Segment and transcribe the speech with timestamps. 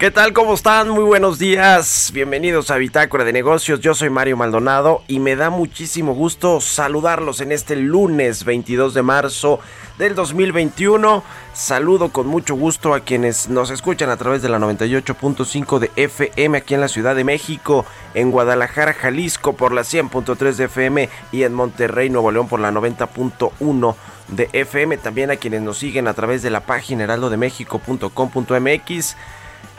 [0.00, 0.32] ¿Qué tal?
[0.32, 0.88] ¿Cómo están?
[0.88, 2.10] Muy buenos días.
[2.14, 3.80] Bienvenidos a Bitácora de Negocios.
[3.80, 9.02] Yo soy Mario Maldonado y me da muchísimo gusto saludarlos en este lunes 22 de
[9.02, 9.60] marzo
[9.98, 11.22] del 2021.
[11.52, 16.56] Saludo con mucho gusto a quienes nos escuchan a través de la 98.5 de FM
[16.56, 17.84] aquí en la Ciudad de México,
[18.14, 22.72] en Guadalajara, Jalisco por la 100.3 de FM y en Monterrey, Nuevo León por la
[22.72, 23.94] 90.1
[24.28, 24.96] de FM.
[24.96, 29.16] También a quienes nos siguen a través de la página heraldodemexico.com.mx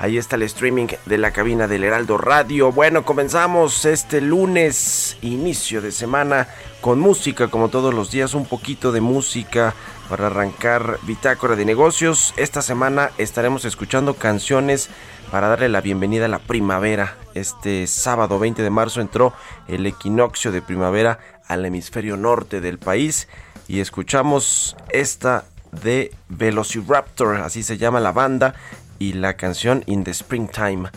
[0.01, 2.71] Ahí está el streaming de la cabina del Heraldo Radio.
[2.71, 6.47] Bueno, comenzamos este lunes, inicio de semana,
[6.81, 9.75] con música, como todos los días, un poquito de música
[10.09, 12.33] para arrancar Bitácora de Negocios.
[12.37, 14.89] Esta semana estaremos escuchando canciones
[15.29, 17.15] para darle la bienvenida a la primavera.
[17.35, 19.33] Este sábado 20 de marzo entró
[19.67, 23.27] el equinoccio de primavera al hemisferio norte del país
[23.67, 28.55] y escuchamos esta de Velociraptor, así se llama la banda,
[29.01, 30.87] y la canción In the Springtime.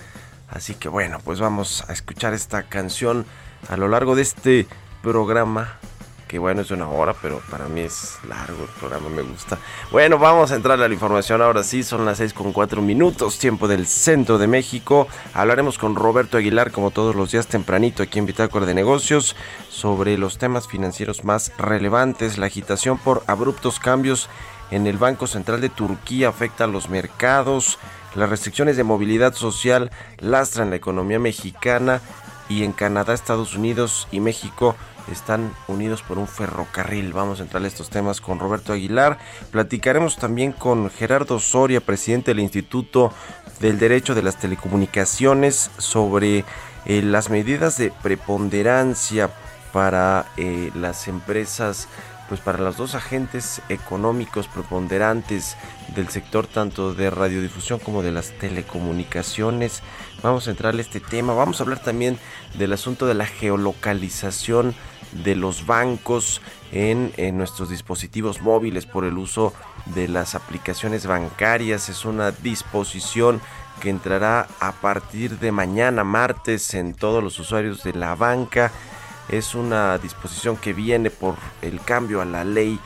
[0.50, 3.24] Así que bueno, pues vamos a escuchar esta canción
[3.70, 4.66] a lo largo de este
[5.02, 5.78] programa.
[6.28, 9.56] Que bueno, es una hora, pero para mí es largo el programa, me gusta.
[9.90, 13.38] Bueno, vamos a entrar a la información ahora sí, son las 6 con 4 minutos,
[13.38, 15.08] tiempo del centro de México.
[15.32, 19.34] Hablaremos con Roberto Aguilar, como todos los días tempranito, aquí en Bitácora de Negocios,
[19.70, 24.28] sobre los temas financieros más relevantes, la agitación por abruptos cambios
[24.70, 27.78] en el Banco Central de Turquía afecta a los mercados,
[28.14, 32.00] las restricciones de movilidad social lastran la economía mexicana
[32.48, 34.76] y en Canadá, Estados Unidos y México
[35.10, 37.12] están unidos por un ferrocarril.
[37.12, 39.18] Vamos a entrar a estos temas con Roberto Aguilar.
[39.50, 43.12] Platicaremos también con Gerardo Soria, presidente del Instituto
[43.60, 46.44] del Derecho de las Telecomunicaciones, sobre
[46.86, 49.30] eh, las medidas de preponderancia
[49.72, 51.88] para eh, las empresas
[52.28, 55.56] pues para los dos agentes económicos preponderantes
[55.94, 59.82] del sector tanto de radiodifusión como de las telecomunicaciones.
[60.22, 61.34] Vamos a entrar a este tema.
[61.34, 62.18] Vamos a hablar también
[62.54, 64.74] del asunto de la geolocalización
[65.24, 66.40] de los bancos
[66.72, 69.52] en, en, nuestros dispositivos móviles por el uso
[69.86, 71.88] de las aplicaciones bancarias.
[71.88, 73.40] Es una disposición
[73.80, 78.72] que entrará a partir de mañana martes en todos los usuarios de la banca
[79.28, 82.78] es una disposición que viene por el cambio a la ley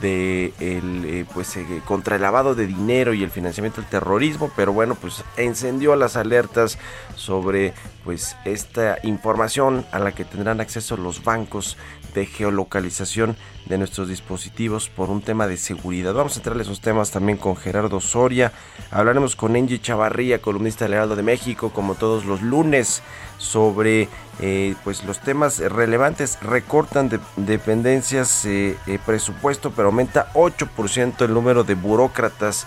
[0.00, 4.50] de el, eh, pues eh, contra el lavado de dinero y el financiamiento del terrorismo
[4.56, 6.78] pero bueno pues encendió las alertas
[7.14, 7.72] sobre
[8.04, 11.76] pues esta información a la que tendrán acceso los bancos
[12.16, 13.36] de geolocalización
[13.66, 16.14] de nuestros dispositivos por un tema de seguridad.
[16.14, 18.52] Vamos a entrar a esos temas también con Gerardo Soria.
[18.90, 23.02] Hablaremos con Angie Chavarría, columnista del Heraldo de México, como todos los lunes,
[23.38, 24.08] sobre
[24.40, 26.38] eh, pues los temas relevantes.
[26.40, 32.66] Recortan de, dependencias, eh, eh, presupuesto, pero aumenta 8% el número de burócratas.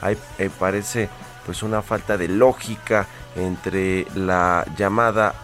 [0.00, 0.16] Ahí
[0.58, 1.08] parece
[1.46, 3.06] pues una falta de lógica
[3.36, 5.34] entre la llamada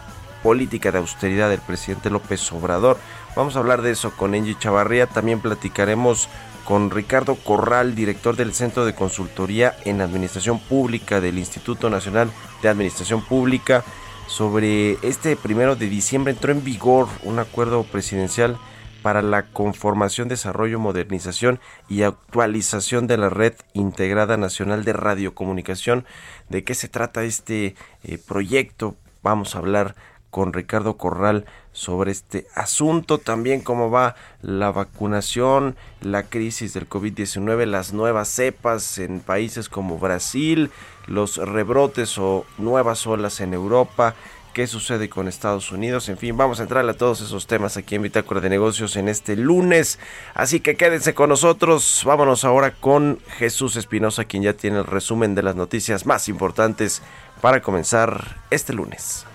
[0.43, 2.99] política de austeridad del presidente López Obrador
[3.35, 5.07] Vamos a hablar de eso con Angie Chavarría.
[5.07, 6.29] También platicaremos
[6.63, 12.69] con Ricardo Corral, director del Centro de Consultoría en Administración Pública del Instituto Nacional de
[12.69, 13.83] Administración Pública,
[14.27, 18.57] sobre este primero de diciembre entró en vigor un acuerdo presidencial
[19.03, 26.05] para la conformación, desarrollo, modernización y actualización de la red integrada nacional de radiocomunicación.
[26.49, 28.95] ¿De qué se trata este eh, proyecto?
[29.21, 29.95] Vamos a hablar
[30.31, 31.45] con Ricardo Corral
[31.75, 38.97] sobre este asunto, también cómo va la vacunación, la crisis del COVID-19, las nuevas cepas
[38.97, 40.71] en países como Brasil,
[41.05, 44.15] los rebrotes o nuevas olas en Europa,
[44.53, 47.95] qué sucede con Estados Unidos, en fin, vamos a entrar a todos esos temas aquí
[47.95, 49.99] en Bitácora de Negocios en este lunes,
[50.33, 55.35] así que quédense con nosotros, vámonos ahora con Jesús Espinosa, quien ya tiene el resumen
[55.35, 57.01] de las noticias más importantes
[57.41, 59.25] para comenzar este lunes.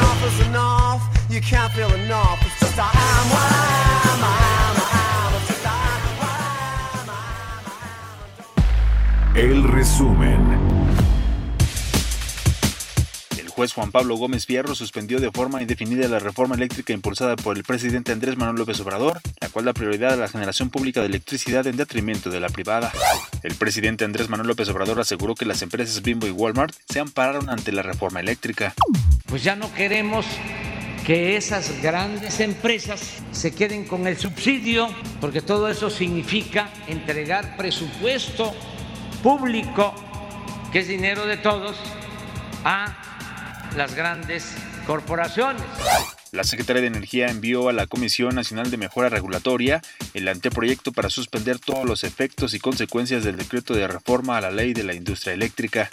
[0.00, 1.02] enough is enough.
[1.28, 2.38] You can't feel enough.
[2.46, 3.52] It's just I am I
[4.06, 4.20] am.
[4.22, 4.76] I am.
[4.76, 5.10] I am.
[5.10, 5.34] I am.
[5.40, 6.04] I am.
[6.20, 6.38] I
[6.96, 7.10] am.
[7.10, 7.34] I
[9.36, 9.52] am.
[9.52, 10.59] El resumen.
[13.60, 17.62] Juez Juan Pablo Gómez Fierro suspendió de forma indefinida la reforma eléctrica impulsada por el
[17.62, 21.66] presidente Andrés Manuel López Obrador, la cual da prioridad a la generación pública de electricidad
[21.66, 22.90] en detrimento de la privada.
[23.42, 27.50] El presidente Andrés Manuel López Obrador aseguró que las empresas Bimbo y Walmart se ampararon
[27.50, 28.72] ante la reforma eléctrica.
[29.26, 30.24] Pues ya no queremos
[31.04, 34.88] que esas grandes empresas se queden con el subsidio,
[35.20, 38.54] porque todo eso significa entregar presupuesto
[39.22, 39.94] público,
[40.72, 41.76] que es dinero de todos,
[42.64, 43.09] a
[43.76, 44.54] las grandes
[44.86, 45.62] corporaciones.
[46.32, 49.82] La Secretaría de Energía envió a la Comisión Nacional de Mejora Regulatoria
[50.14, 54.52] el anteproyecto para suspender todos los efectos y consecuencias del decreto de reforma a la
[54.52, 55.88] ley de la industria eléctrica.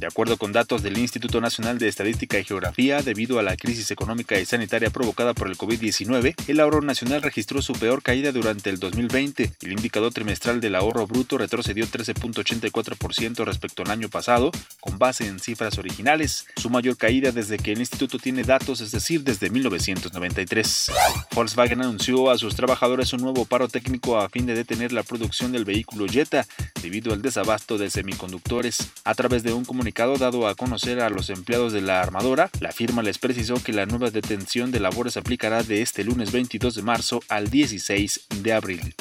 [0.00, 3.90] De acuerdo con datos del Instituto Nacional de Estadística y Geografía, debido a la crisis
[3.90, 8.70] económica y sanitaria provocada por el COVID-19, el ahorro nacional registró su peor caída durante
[8.70, 9.52] el 2020.
[9.60, 14.50] El indicador trimestral del ahorro bruto retrocedió 13.84% respecto al año pasado,
[14.80, 18.92] con base en cifras originales, su mayor caída desde que el instituto tiene datos, es
[18.92, 20.90] decir, desde 1993.
[21.34, 25.52] Volkswagen anunció a sus trabajadores un nuevo paro técnico a fin de detener la producción
[25.52, 26.46] del vehículo Jetta
[26.82, 28.90] debido al desabasto de semiconductores.
[29.04, 32.72] A través de un comunicado dado a conocer a los empleados de la armadora, la
[32.72, 36.82] firma les precisó que la nueva detención de labores aplicará de este lunes 22 de
[36.82, 38.94] marzo al 16 de abril.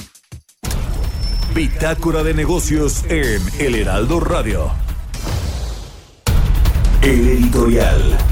[1.56, 4.72] Bitácora de negocios en El Heraldo Radio.
[7.02, 8.29] El editorial.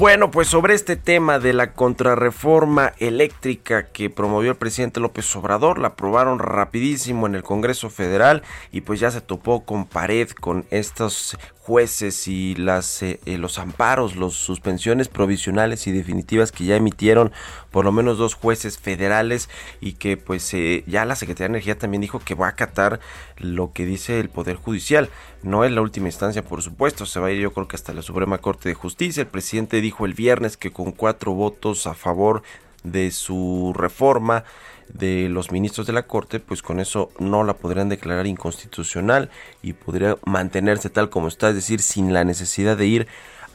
[0.00, 5.78] Bueno, pues sobre este tema de la contrarreforma eléctrica que promovió el presidente López Obrador,
[5.78, 8.42] la aprobaron rapidísimo en el Congreso Federal
[8.72, 11.36] y pues ya se topó con pared con estos
[11.70, 17.30] jueces y las, eh, eh, los amparos, las suspensiones provisionales y definitivas que ya emitieron
[17.70, 19.48] por lo menos dos jueces federales
[19.80, 22.98] y que pues eh, ya la Secretaría de Energía también dijo que va a acatar
[23.36, 25.10] lo que dice el Poder Judicial.
[25.44, 27.92] No es la última instancia, por supuesto, se va a ir yo creo que hasta
[27.92, 29.20] la Suprema Corte de Justicia.
[29.20, 32.42] El presidente dijo el viernes que con cuatro votos a favor
[32.82, 34.42] de su reforma,
[34.92, 39.30] de los ministros de la Corte, pues con eso no la podrían declarar inconstitucional
[39.62, 43.08] y podría mantenerse tal como está, es decir, sin la necesidad de ir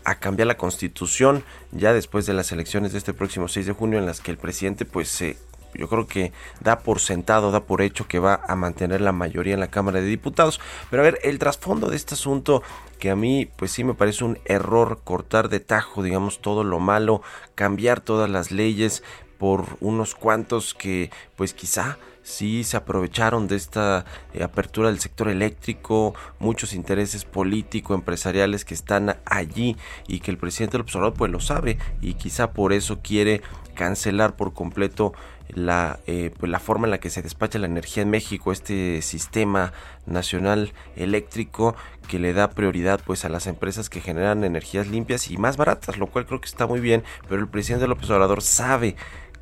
[0.03, 3.97] a cambiar la constitución ya después de las elecciones de este próximo 6 de junio
[3.97, 5.37] en las que el presidente pues se
[5.77, 6.31] yo creo que
[6.61, 9.99] da por sentado, da por hecho que va a mantener la mayoría en la Cámara
[9.99, 10.59] de Diputados.
[10.89, 12.63] Pero a ver, el trasfondo de este asunto
[12.99, 16.79] que a mí pues sí me parece un error cortar de tajo, digamos, todo lo
[16.79, 17.21] malo,
[17.55, 19.03] cambiar todas las leyes,
[19.45, 25.29] por unos cuantos que pues quizá sí se aprovecharon de esta eh, apertura del sector
[25.29, 31.31] eléctrico, muchos intereses político empresariales que están allí y que el presidente López Obrador pues
[31.31, 33.43] lo sabe y quizá por eso quiere
[33.75, 35.13] cancelar por completo
[35.49, 39.01] la, eh, pues la forma en la que se despacha la energía en México, este
[39.01, 39.73] sistema
[40.05, 41.75] nacional eléctrico
[42.07, 45.97] que le da prioridad pues a las empresas que generan energías limpias y más baratas,
[45.97, 48.95] lo cual creo que está muy bien, pero el presidente López Obrador sabe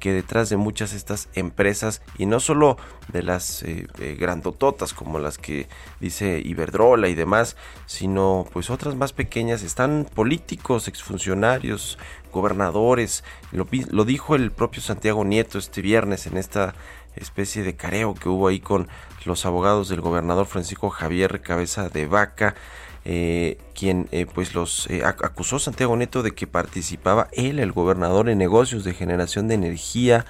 [0.03, 2.75] que detrás de muchas de estas empresas y no solo
[3.07, 5.69] de las eh, eh, grandototas como las que
[6.01, 7.55] dice Iberdrola y demás,
[7.85, 11.97] sino pues otras más pequeñas están políticos, exfuncionarios,
[12.33, 16.75] gobernadores, lo, lo dijo el propio Santiago Nieto este viernes en esta
[17.15, 18.89] especie de careo que hubo ahí con
[19.23, 22.55] los abogados del gobernador Francisco Javier Cabeza de Vaca
[23.05, 28.29] eh, quien eh, pues los eh, acusó Santiago Neto de que participaba él, el gobernador,
[28.29, 30.25] en negocios de generación de energía,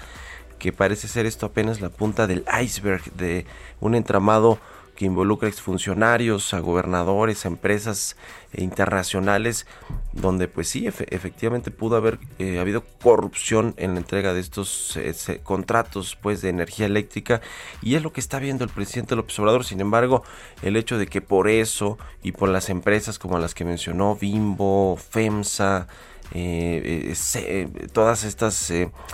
[0.57, 3.45] que parece ser esto apenas la punta del iceberg de
[3.79, 4.59] un entramado
[4.95, 8.15] que involucra exfuncionarios, a gobernadores, a empresas
[8.55, 9.65] internacionales,
[10.11, 15.39] donde pues sí, efectivamente pudo haber eh, habido corrupción en la entrega de estos eh,
[15.43, 17.41] contratos pues de energía eléctrica
[17.81, 19.65] y es lo que está viendo el presidente López Obrador.
[19.65, 20.23] Sin embargo,
[20.61, 24.97] el hecho de que por eso y por las empresas como las que mencionó, Bimbo,
[24.97, 25.87] FEMSA,
[26.33, 27.13] eh,
[27.91, 28.71] todas estas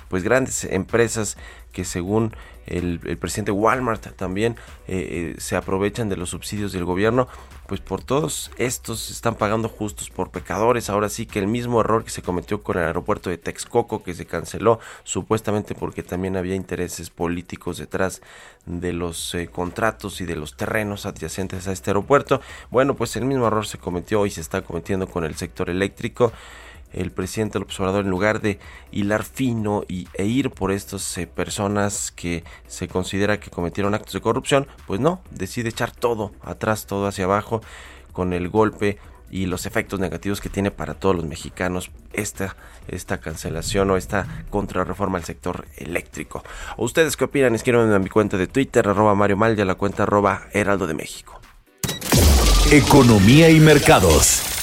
[0.10, 1.38] pues grandes empresas
[1.72, 2.34] que según
[2.70, 4.56] el, presidente Walmart también
[4.88, 7.28] eh, eh, se aprovechan de los subsidios del gobierno,
[7.68, 10.90] pues por todos estos están pagando justos por pecadores.
[10.90, 14.14] Ahora sí que el mismo error que se cometió con el aeropuerto de Texcoco, que
[14.14, 18.22] se canceló supuestamente porque también había intereses políticos detrás
[18.66, 22.42] de los eh, contratos y de los terrenos adyacentes a este aeropuerto.
[22.70, 26.32] Bueno, pues el mismo error se cometió y se está cometiendo con el sector eléctrico
[26.94, 28.60] el presidente López Obrador en lugar de
[28.92, 34.14] hilar fino y, e ir por estas eh, personas que se considera que cometieron actos
[34.14, 37.62] de corrupción, pues no, decide echar todo atrás, todo hacia abajo
[38.12, 38.98] con el golpe
[39.32, 42.56] y los efectos negativos que tiene para todos los mexicanos esta,
[42.88, 46.44] esta cancelación o esta contrarreforma al sector eléctrico.
[46.78, 47.56] ¿Ustedes qué opinan?
[47.56, 50.88] Escriban en mi cuenta de Twitter, arroba Mario Mal y a la cuenta arroba Heraldo
[50.88, 51.40] de México.
[52.72, 54.59] Economía y mercados.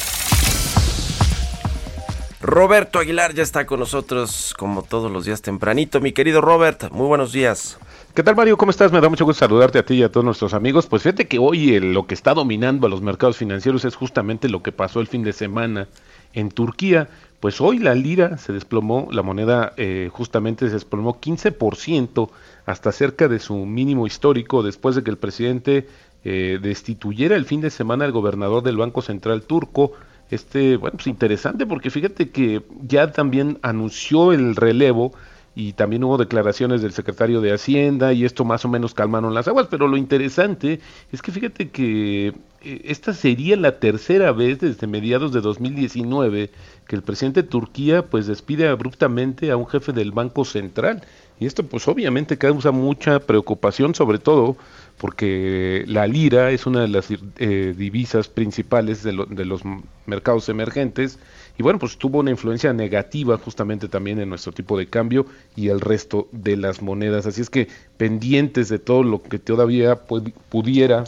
[2.40, 6.00] Roberto Aguilar ya está con nosotros como todos los días tempranito.
[6.00, 7.78] Mi querido Robert, muy buenos días.
[8.14, 8.59] ¿Qué tal Mario?
[8.59, 8.93] ¿Cómo estás?
[8.93, 10.87] Me da mucho gusto saludarte a ti y a todos nuestros amigos.
[10.87, 14.62] Pues fíjate que hoy lo que está dominando a los mercados financieros es justamente lo
[14.62, 15.88] que pasó el fin de semana
[16.35, 17.09] en Turquía.
[17.40, 22.28] Pues hoy la lira se desplomó, la moneda eh, justamente se desplomó 15%
[22.66, 25.88] hasta cerca de su mínimo histórico después de que el presidente
[26.25, 29.93] eh, destituyera el fin de semana al gobernador del Banco Central turco,
[30.30, 35.12] este, bueno, pues interesante porque fíjate que ya también anunció el relevo
[35.54, 39.49] y también hubo declaraciones del secretario de Hacienda y esto más o menos calmaron las
[39.49, 40.80] aguas, pero lo interesante
[41.12, 46.50] es que fíjate que eh, esta sería la tercera vez desde mediados de 2019
[46.87, 51.02] que el presidente de Turquía pues despide abruptamente a un jefe del Banco Central.
[51.40, 54.59] Y esto pues obviamente causa mucha preocupación sobre todo
[54.98, 59.62] porque la lira es una de las eh, divisas principales de, los
[60.06, 61.18] mercados emergentes
[61.58, 65.68] y bueno, pues tuvo una influencia negativa justamente también en nuestro tipo de cambio y
[65.68, 67.26] el resto de las monedas.
[67.26, 70.00] Así es que pendientes de todo lo que todavía
[70.48, 71.04] pudiera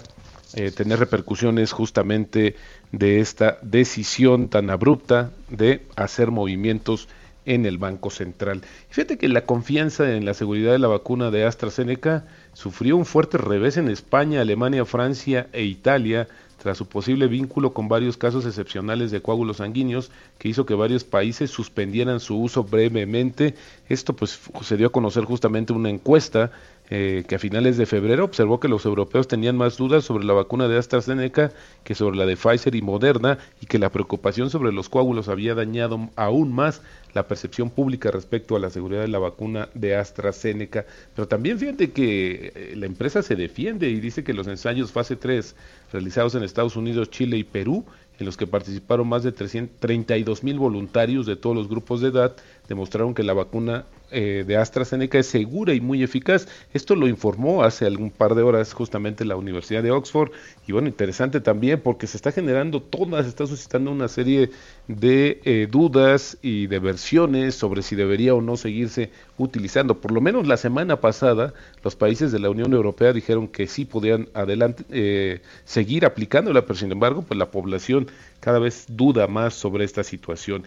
[0.54, 2.57] eh, tener repercusiones justamente
[2.92, 7.09] de esta decisión tan abrupta de hacer movimientos
[7.49, 8.61] en el Banco Central.
[8.90, 13.38] Fíjate que la confianza en la seguridad de la vacuna de AstraZeneca sufrió un fuerte
[13.38, 16.28] revés en España, Alemania, Francia e Italia
[16.59, 21.05] tras su posible vínculo con varios casos excepcionales de coágulos sanguíneos que hizo que varios
[21.05, 23.55] países suspendieran su uso brevemente.
[23.88, 26.50] Esto pues se dio a conocer justamente una encuesta
[26.90, 30.33] eh, que a finales de febrero observó que los europeos tenían más dudas sobre la
[30.33, 31.52] vacuna de AstraZeneca
[31.85, 35.54] que sobre la de Pfizer y Moderna y que la preocupación sobre los coágulos había
[35.54, 36.80] dañado aún más
[37.12, 40.87] la percepción pública respecto a la seguridad de la vacuna de AstraZeneca.
[41.14, 45.16] Pero también fíjate que eh, la empresa se defiende y dice que los ensayos fase
[45.16, 45.57] 3
[45.92, 47.85] realizados en Estados Unidos, Chile y Perú
[48.18, 52.37] en los que participaron más de 332 mil voluntarios de todos los grupos de edad,
[52.69, 56.49] demostraron que la vacuna eh, de AstraZeneca es segura y muy eficaz.
[56.73, 60.31] Esto lo informó hace algún par de horas justamente la Universidad de Oxford.
[60.67, 64.51] Y bueno, interesante también porque se está generando todas, se está suscitando una serie
[64.87, 70.01] de eh, dudas y de versiones sobre si debería o no seguirse utilizando.
[70.01, 73.85] Por lo menos la semana pasada los países de la Unión Europea dijeron que sí
[73.85, 78.09] podían adelante, eh, seguir aplicándola, pero sin embargo, pues la población
[78.40, 80.64] cada vez duda más sobre esta situación.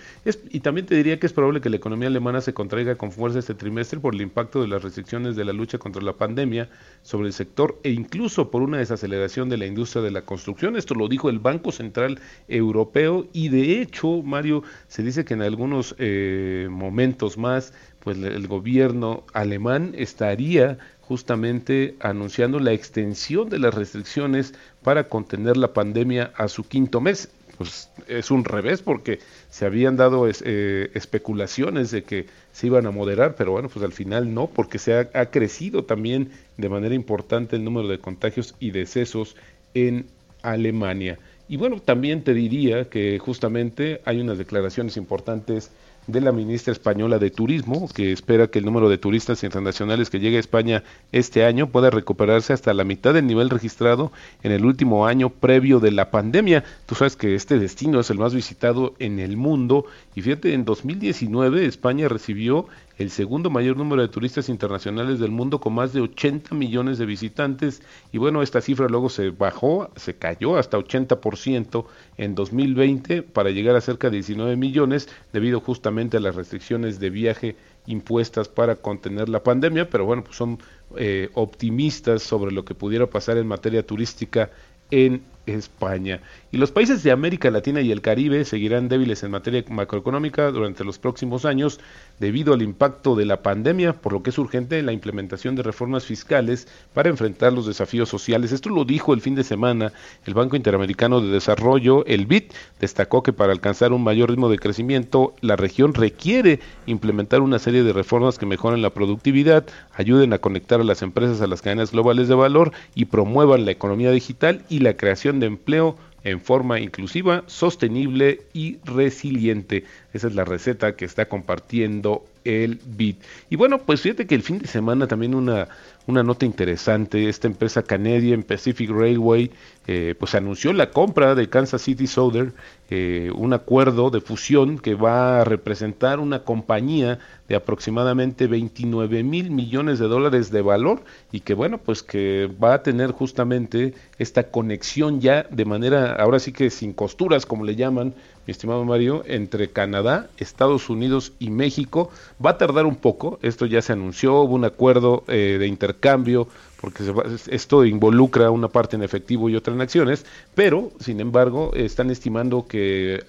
[0.49, 3.39] y también te diría que es probable que la economía alemana se contraiga con fuerza
[3.39, 6.69] este trimestre por el impacto de las restricciones de la lucha contra la pandemia
[7.01, 10.75] sobre el sector e incluso por una desaceleración de la industria de la construcción.
[10.75, 15.41] Esto lo dijo el Banco Central Europeo y de hecho, Mario, se dice que en
[15.41, 20.77] algunos eh, momentos más, pues el gobierno alemán estaría
[21.11, 27.29] justamente anunciando la extensión de las restricciones para contener la pandemia a su quinto mes
[27.61, 32.91] pues es un revés porque se habían dado eh, especulaciones de que se iban a
[32.91, 36.95] moderar, pero bueno, pues al final no, porque se ha, ha, crecido también de manera
[36.95, 39.35] importante el número de contagios y decesos
[39.75, 40.07] en
[40.41, 41.19] Alemania.
[41.47, 45.71] Y bueno, también te diría que justamente hay unas declaraciones importantes
[46.07, 50.19] de la ministra española de Turismo, que espera que el número de turistas internacionales que
[50.19, 54.11] llegue a España este año pueda recuperarse hasta la mitad del nivel registrado
[54.43, 56.63] en el último año previo de la pandemia.
[56.85, 60.65] Tú sabes que este destino es el más visitado en el mundo y fíjate, en
[60.65, 62.67] 2019 España recibió
[63.01, 67.05] el segundo mayor número de turistas internacionales del mundo con más de 80 millones de
[67.05, 67.81] visitantes.
[68.11, 71.85] Y bueno, esta cifra luego se bajó, se cayó hasta 80%
[72.17, 77.09] en 2020 para llegar a cerca de 19 millones debido justamente a las restricciones de
[77.09, 77.55] viaje
[77.87, 80.59] impuestas para contener la pandemia, pero bueno, pues son
[80.95, 84.51] eh, optimistas sobre lo que pudiera pasar en materia turística
[84.91, 86.21] en España.
[86.51, 90.83] Y los países de América Latina y el Caribe seguirán débiles en materia macroeconómica durante
[90.83, 91.79] los próximos años
[92.19, 96.05] debido al impacto de la pandemia, por lo que es urgente la implementación de reformas
[96.05, 98.51] fiscales para enfrentar los desafíos sociales.
[98.51, 99.93] Esto lo dijo el fin de semana
[100.25, 104.59] el Banco Interamericano de Desarrollo, el BID, destacó que para alcanzar un mayor ritmo de
[104.59, 110.39] crecimiento, la región requiere implementar una serie de reformas que mejoren la productividad, ayuden a
[110.39, 114.63] conectar a las empresas a las cadenas globales de valor y promuevan la economía digital
[114.69, 119.85] y la creación de empleo en forma inclusiva, sostenible y resiliente.
[120.13, 123.21] Esa es la receta que está compartiendo el BIT.
[123.49, 125.67] Y bueno, pues fíjate que el fin de semana también una,
[126.07, 129.51] una nota interesante, esta empresa Canadian Pacific Railway
[129.87, 132.53] eh, pues anunció la compra de Kansas City Southern,
[132.89, 139.51] eh, un acuerdo de fusión que va a representar una compañía de aproximadamente 29 mil
[139.51, 144.51] millones de dólares de valor y que bueno, pues que va a tener justamente esta
[144.51, 148.13] conexión ya de manera, ahora sí que sin costuras, como le llaman,
[148.45, 152.09] mi estimado Mario, entre Canadá, Estados Unidos y México.
[152.43, 156.47] Va a tardar un poco, esto ya se anunció, hubo un acuerdo eh, de intercambio
[156.81, 157.03] porque
[157.51, 162.65] esto involucra una parte en efectivo y otra en acciones, pero sin embargo están estimando
[162.67, 163.23] que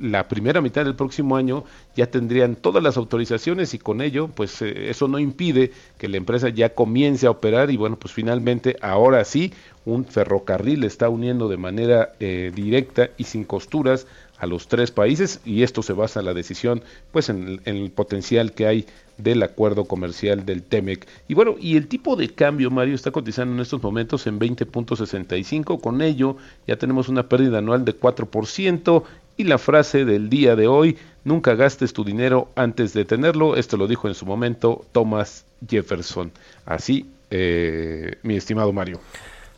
[0.00, 4.60] la primera mitad del próximo año ya tendrían todas las autorizaciones y con ello pues
[4.60, 8.76] eh, eso no impide que la empresa ya comience a operar y bueno pues finalmente
[8.82, 9.52] ahora sí
[9.84, 14.08] un ferrocarril está uniendo de manera eh, directa y sin costuras
[14.38, 18.52] a los tres países y esto se basa en la decisión pues en, el potencial
[18.52, 18.86] que hay
[19.18, 21.06] del acuerdo comercial del TEMEC.
[21.26, 25.80] Y bueno, y el tipo de cambio, Mario, está cotizando en estos momentos en 20.65,
[25.80, 29.02] con ello ya tenemos una pérdida anual de 4%
[29.38, 33.76] y la frase del día de hoy, nunca gastes tu dinero antes de tenerlo, esto
[33.76, 36.32] lo dijo en su momento Thomas Jefferson.
[36.64, 39.00] Así, eh, mi estimado Mario.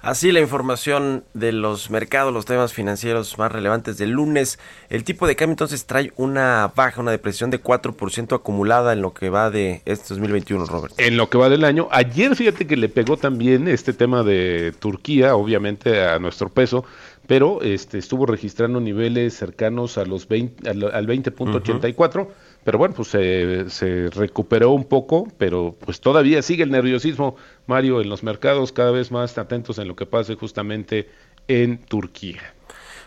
[0.00, 4.58] Así la información de los mercados, los temas financieros más relevantes del lunes.
[4.90, 9.12] El tipo de cambio entonces trae una baja, una depresión de 4% acumulada en lo
[9.12, 10.94] que va de este 2021, Robert.
[10.98, 11.88] En lo que va del año.
[11.90, 16.84] Ayer fíjate que le pegó también este tema de Turquía, obviamente a nuestro peso,
[17.26, 22.28] pero este estuvo registrando niveles cercanos a los 20, al, 20.84
[22.64, 28.08] pero bueno, pues se, recuperó un poco, pero pues todavía sigue el nerviosismo, Mario, en
[28.08, 31.08] los mercados, cada vez más atentos en lo que pase justamente
[31.46, 32.54] en Turquía.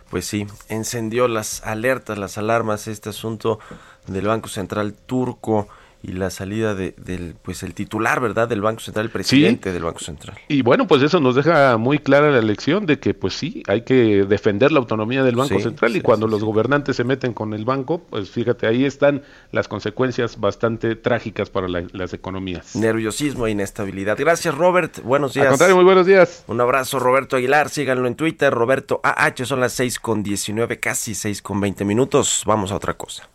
[0.09, 3.59] Pues sí, encendió las alertas, las alarmas, este asunto
[4.07, 5.67] del Banco Central turco
[6.03, 8.47] y la salida de, del pues el titular, ¿verdad?
[8.47, 10.37] del Banco Central, el presidente del Banco Central.
[10.47, 13.81] Y bueno, pues eso nos deja muy clara la lección de que pues sí, hay
[13.81, 17.65] que defender la autonomía del Banco Central y cuando los gobernantes se meten con el
[17.65, 22.75] banco, pues fíjate, ahí están las consecuencias bastante trágicas para las economías.
[22.75, 24.17] Nerviosismo e inestabilidad.
[24.17, 25.01] Gracias, Robert.
[25.03, 25.45] Buenos días.
[25.45, 26.43] Al contrario, muy buenos días.
[26.47, 27.69] Un abrazo, Roberto Aguilar.
[27.69, 29.45] Síganlo en Twitter, Roberto AH.
[29.45, 32.43] Son las 6 con 19, casi 6 con 20 minutos.
[32.45, 33.29] Vamos a otra cosa.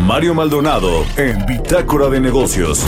[0.00, 2.84] Mario Maldonado en Bitácora de Negocios.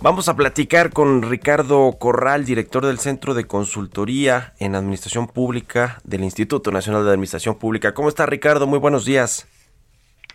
[0.00, 6.22] Vamos a platicar con Ricardo Corral, director del Centro de Consultoría en Administración Pública del
[6.22, 7.92] Instituto Nacional de Administración Pública.
[7.92, 8.66] ¿Cómo está Ricardo?
[8.66, 9.48] Muy buenos días.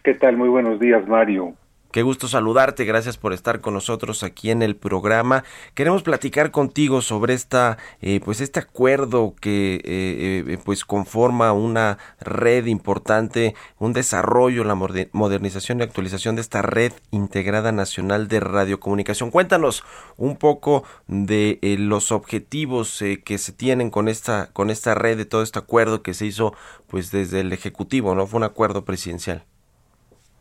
[0.03, 0.35] ¿Qué tal?
[0.35, 1.53] Muy buenos días, Mario.
[1.91, 5.43] Qué gusto saludarte, gracias por estar con nosotros aquí en el programa.
[5.75, 11.97] Queremos platicar contigo sobre esta, eh, pues este acuerdo que eh, eh, pues conforma una
[12.21, 19.29] red importante, un desarrollo, la modernización y actualización de esta red integrada nacional de radiocomunicación.
[19.29, 19.83] Cuéntanos
[20.15, 25.43] un poco de los objetivos que se tienen con esta, con esta red, de todo
[25.43, 26.53] este acuerdo que se hizo
[26.87, 29.43] pues desde el ejecutivo, no fue un acuerdo presidencial.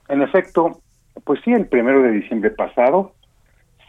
[0.08, 0.80] En efecto,
[1.24, 3.12] pues sí, el primero de diciembre pasado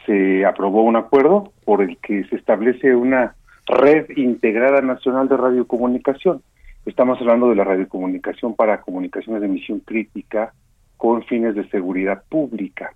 [0.06, 3.36] se aprobó un acuerdo por el que se establece una
[3.68, 6.42] red integrada nacional de radiocomunicación.
[6.86, 10.54] Estamos hablando de la radiocomunicación para comunicaciones de emisión crítica
[10.98, 12.94] con fines de seguridad pública.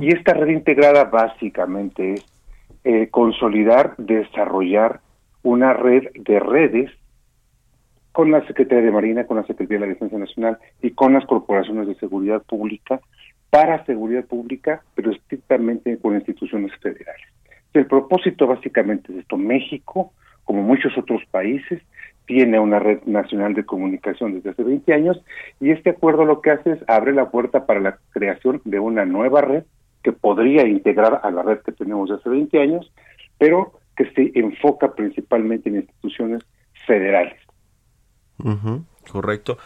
[0.00, 2.26] Y esta red integrada básicamente es
[2.84, 5.00] eh, consolidar, desarrollar
[5.42, 6.90] una red de redes
[8.12, 11.26] con la Secretaría de Marina, con la Secretaría de la Defensa Nacional y con las
[11.26, 13.00] corporaciones de seguridad pública
[13.50, 17.26] para seguridad pública, pero estrictamente con instituciones federales.
[17.72, 19.36] El propósito básicamente es esto.
[19.36, 20.12] México,
[20.44, 21.82] como muchos otros países,
[22.26, 25.22] tiene una red nacional de comunicación desde hace 20 años
[25.60, 29.04] y este acuerdo lo que hace es abre la puerta para la creación de una
[29.04, 29.64] nueva red
[30.02, 32.92] que podría integrar a la red que tenemos desde hace 20 años,
[33.38, 36.42] pero que se enfoca principalmente en instituciones
[36.86, 37.40] federales.
[39.10, 39.58] correcto.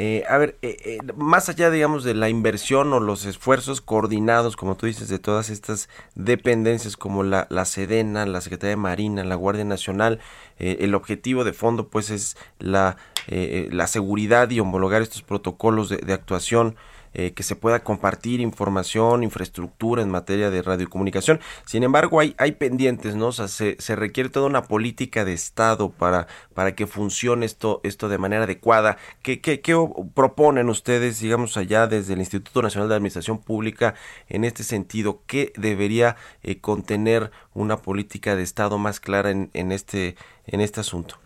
[0.00, 4.54] Eh, a ver, eh, eh, más allá, digamos, de la inversión o los esfuerzos coordinados,
[4.54, 9.24] como tú dices, de todas estas dependencias como la, la Sedena, la Secretaría de Marina,
[9.24, 10.20] la Guardia Nacional,
[10.60, 16.12] el objetivo de fondo, pues, es la, la seguridad y homologar estos protocolos de, de
[16.12, 16.76] actuación
[17.18, 21.40] eh, que se pueda compartir información, infraestructura en materia de radiocomunicación.
[21.66, 23.26] Sin embargo, hay, hay pendientes, ¿no?
[23.26, 27.80] O sea, se, se requiere toda una política de Estado para, para que funcione esto,
[27.82, 28.98] esto de manera adecuada.
[29.22, 29.74] ¿Qué, qué, qué
[30.14, 33.94] proponen ustedes, digamos, allá desde el Instituto Nacional de Administración Pública
[34.28, 35.22] en este sentido?
[35.26, 40.14] ¿Qué debería eh, contener una política de Estado más clara en, este,
[40.46, 41.16] en este asunto?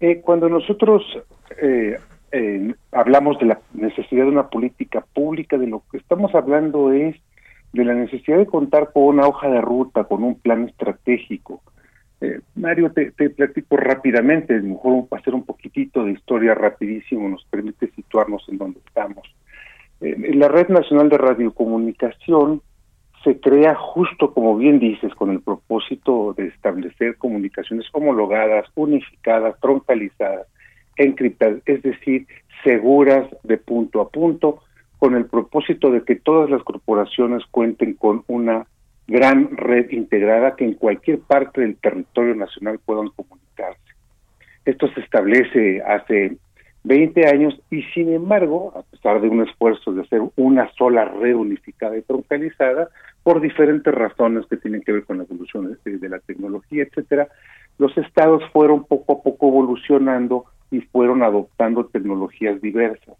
[0.00, 1.04] Eh, cuando nosotros
[2.36, 7.16] eh, hablamos de la necesidad de una política pública, de lo que estamos hablando es
[7.72, 11.62] de la necesidad de contar con una hoja de ruta, con un plan estratégico.
[12.20, 18.46] Eh, Mario, te, platico rápidamente, mejor hacer un poquitito de historia rapidísimo nos permite situarnos
[18.48, 19.26] en donde estamos.
[20.00, 22.62] Eh, la Red Nacional de Radiocomunicación
[23.24, 30.46] se crea justo, como bien dices, con el propósito de establecer comunicaciones homologadas, unificadas, troncalizadas,
[30.96, 32.26] encriptadas, es decir,
[32.64, 34.60] seguras de punto a punto,
[34.98, 38.66] con el propósito de que todas las corporaciones cuenten con una
[39.06, 43.80] gran red integrada que en cualquier parte del territorio nacional puedan comunicarse.
[44.64, 46.38] Esto se establece hace
[46.86, 51.34] 20 años y sin embargo, a pesar de un esfuerzo de hacer una sola red
[51.34, 52.88] unificada y troncalizada,
[53.22, 57.26] por diferentes razones que tienen que ver con la evolución de, la tecnología, etcétera,
[57.78, 63.16] los estados fueron poco a poco evolucionando y fueron adoptando tecnologías diversas.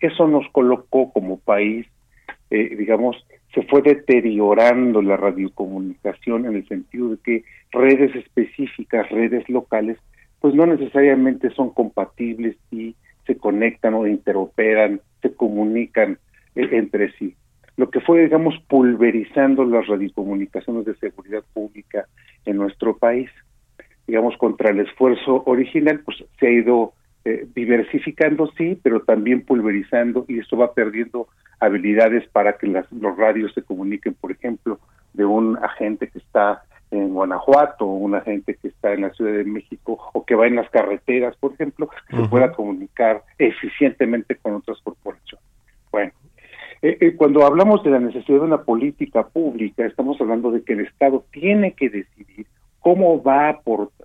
[0.00, 1.86] Eso nos colocó como país,
[2.50, 3.16] eh, digamos,
[3.54, 9.98] se fue deteriorando la radiocomunicación en el sentido de que redes específicas, redes locales,
[10.40, 12.94] pues no necesariamente son compatibles y
[13.26, 16.18] se conectan o interoperan, se comunican
[16.54, 17.34] eh, entre sí.
[17.76, 22.06] Lo que fue, digamos, pulverizando las radiocomunicaciones de seguridad pública
[22.44, 23.30] en nuestro país
[24.06, 26.92] digamos, contra el esfuerzo original, pues se ha ido
[27.24, 33.16] eh, diversificando, sí, pero también pulverizando y esto va perdiendo habilidades para que las, los
[33.16, 34.78] radios se comuniquen, por ejemplo,
[35.12, 39.44] de un agente que está en Guanajuato, un agente que está en la Ciudad de
[39.44, 44.54] México o que va en las carreteras, por ejemplo, que se pueda comunicar eficientemente con
[44.54, 45.44] otras corporaciones.
[45.90, 46.12] Bueno,
[46.82, 50.74] eh, eh, cuando hablamos de la necesidad de una política pública, estamos hablando de que
[50.74, 52.46] el Estado tiene que decidir
[52.86, 53.60] cómo va a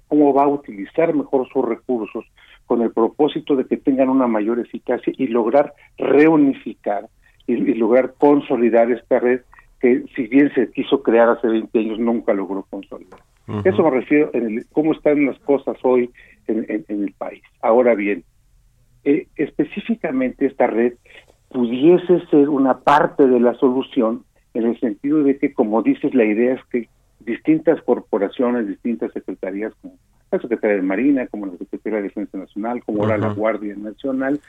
[0.08, 2.26] cómo va a utilizar mejor sus recursos
[2.66, 7.08] con el propósito de que tengan una mayor eficacia y lograr reunificar
[7.46, 9.42] y, lograr consolidar esta red
[9.80, 13.20] que si bien se quiso crear hace 20 años nunca logró consolidar.
[13.64, 16.10] Eso me refiero en el, cómo están las cosas hoy
[16.48, 17.44] en, el país.
[17.62, 18.24] Ahora bien,
[19.04, 20.94] eh, específicamente esta red
[21.50, 24.24] pudiese ser una parte de la solución
[24.56, 26.90] en el sentido de que, como dices, la idea es que
[27.26, 29.96] distintas corporaciones, distintas secretarías, como
[30.32, 34.40] la Secretaría de Marina, como la Secretaría de Defensa Nacional, como ahora la Guardia Nacional,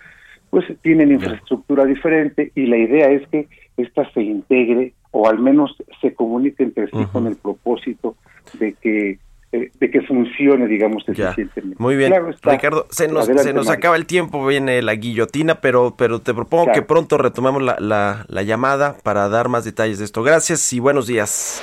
[0.50, 5.76] pues tienen infraestructura diferente y la idea es que ésta se integre o al menos
[6.00, 8.16] se comunique entre sí con el propósito
[8.58, 9.18] de que
[9.54, 11.76] eh, de que funcione, digamos, eficientemente.
[11.78, 12.10] Muy bien,
[12.42, 16.72] Ricardo, se nos, se nos acaba el tiempo, viene la guillotina, pero, pero te propongo
[16.72, 20.22] que pronto retomemos la, la, la llamada para dar más detalles de esto.
[20.22, 21.62] Gracias y buenos días.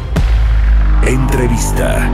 [1.05, 2.09] Entrevista.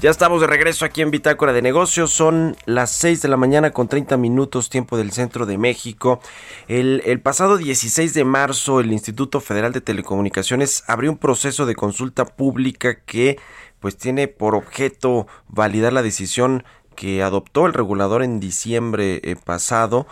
[0.00, 2.12] Ya estamos de regreso aquí en Bitácora de Negocios.
[2.12, 6.20] Son las 6 de la mañana con 30 minutos tiempo del centro de México.
[6.68, 11.74] El, el, pasado 16 de marzo el Instituto Federal de Telecomunicaciones abrió un proceso de
[11.74, 13.38] consulta pública que
[13.80, 16.64] pues tiene por objeto validar la decisión
[16.94, 20.06] que adoptó el regulador en diciembre eh, pasado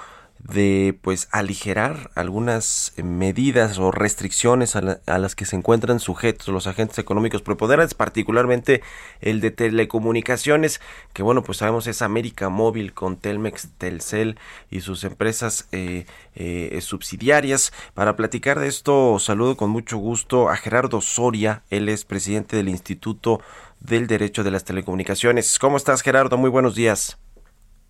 [0.49, 6.67] de pues aligerar algunas medidas o restricciones a, a, las que se encuentran sujetos los
[6.67, 8.83] agentes económicos preponderantes, particularmente
[9.21, 10.81] el de telecomunicaciones,
[11.13, 14.39] que bueno, pues sabemos es América Móvil con Telmex, Telcel
[14.71, 17.73] y sus empresas eh, eh, subsidiarias.
[17.95, 22.69] Para platicar de esto, saludo con mucho gusto a Gerardo Soria, él es presidente del
[22.69, 23.41] Instituto
[23.81, 25.59] del Derecho de las Telecomunicaciones.
[25.59, 26.37] ¿Cómo estás, Gerardo?
[26.37, 27.19] Muy buenos días.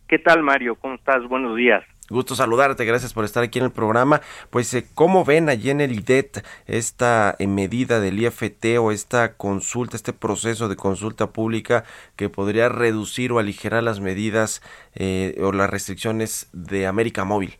[0.08, 0.76] ¿Qué tal, Mario?
[0.76, 1.26] ¿Cómo estás?
[1.28, 1.84] Buenos días.
[2.08, 4.20] Gusto saludarte, gracias por estar aquí en el programa.
[4.50, 9.36] Pues, eh, ¿cómo ven allí en el IDET esta eh, medida del IFT o esta
[9.36, 11.82] consulta, este proceso de consulta pública
[12.14, 14.62] que podría reducir o aligerar las medidas
[14.94, 17.56] eh, o las restricciones de América Móvil?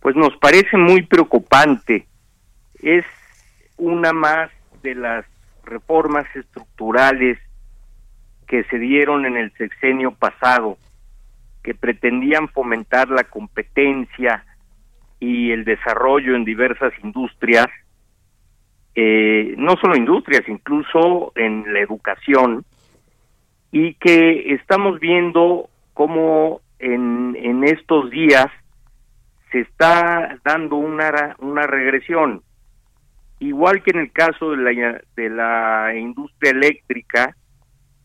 [0.00, 2.08] Pues nos parece muy preocupante.
[2.82, 3.04] Es
[3.76, 4.50] una más
[4.82, 5.24] de las
[5.64, 7.38] reformas estructurales
[8.48, 10.76] que se dieron en el sexenio pasado
[11.62, 14.44] que pretendían fomentar la competencia
[15.20, 17.68] y el desarrollo en diversas industrias,
[18.94, 22.64] eh, no solo industrias, incluso en la educación,
[23.70, 28.46] y que estamos viendo cómo en, en estos días
[29.50, 32.42] se está dando una, una regresión.
[33.38, 37.36] Igual que en el caso de la, de la industria eléctrica,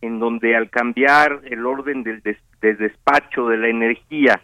[0.01, 2.21] en donde al cambiar el orden del,
[2.61, 4.39] despacho de la energía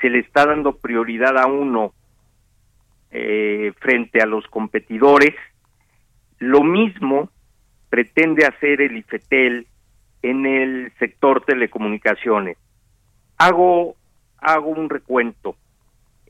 [0.00, 1.92] se le está dando prioridad a uno
[3.10, 5.34] eh, frente a los competidores,
[6.38, 7.30] lo mismo
[7.88, 9.66] pretende hacer el IFETEL
[10.22, 12.58] en el sector telecomunicaciones.
[13.38, 13.94] Hago,
[14.38, 15.56] hago un recuento.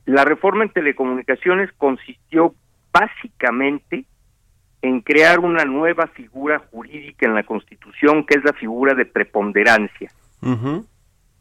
[0.05, 2.53] La reforma en telecomunicaciones consistió
[2.91, 4.05] básicamente
[4.87, 10.11] en crear una nueva figura jurídica en la Constitución, que es la figura de preponderancia.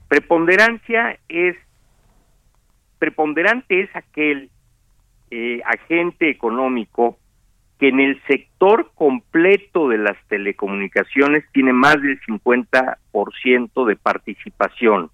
[0.09, 1.57] Preponderancia es,
[2.99, 4.51] preponderante es aquel
[5.31, 7.19] eh, agente económico
[7.79, 15.11] que en el sector completo de las telecomunicaciones tiene más del 50% de participación.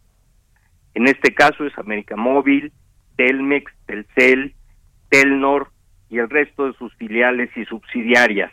[0.94, 2.72] En este caso es América Móvil,
[3.16, 4.54] Telmex, Telcel,
[5.08, 5.72] Telnor,
[6.10, 8.52] y el resto de sus filiales y subsidiarias.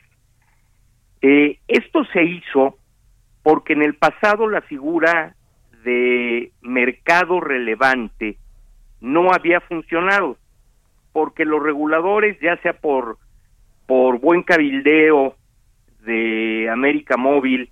[1.22, 2.78] Eh, esto se hizo
[3.42, 5.36] porque en el pasado la figura
[5.84, 8.38] de mercado relevante
[9.02, 10.38] no había funcionado,
[11.14, 13.18] porque los reguladores, ya sea por,
[13.88, 15.36] por buen cabildeo
[16.02, 17.72] de América Móvil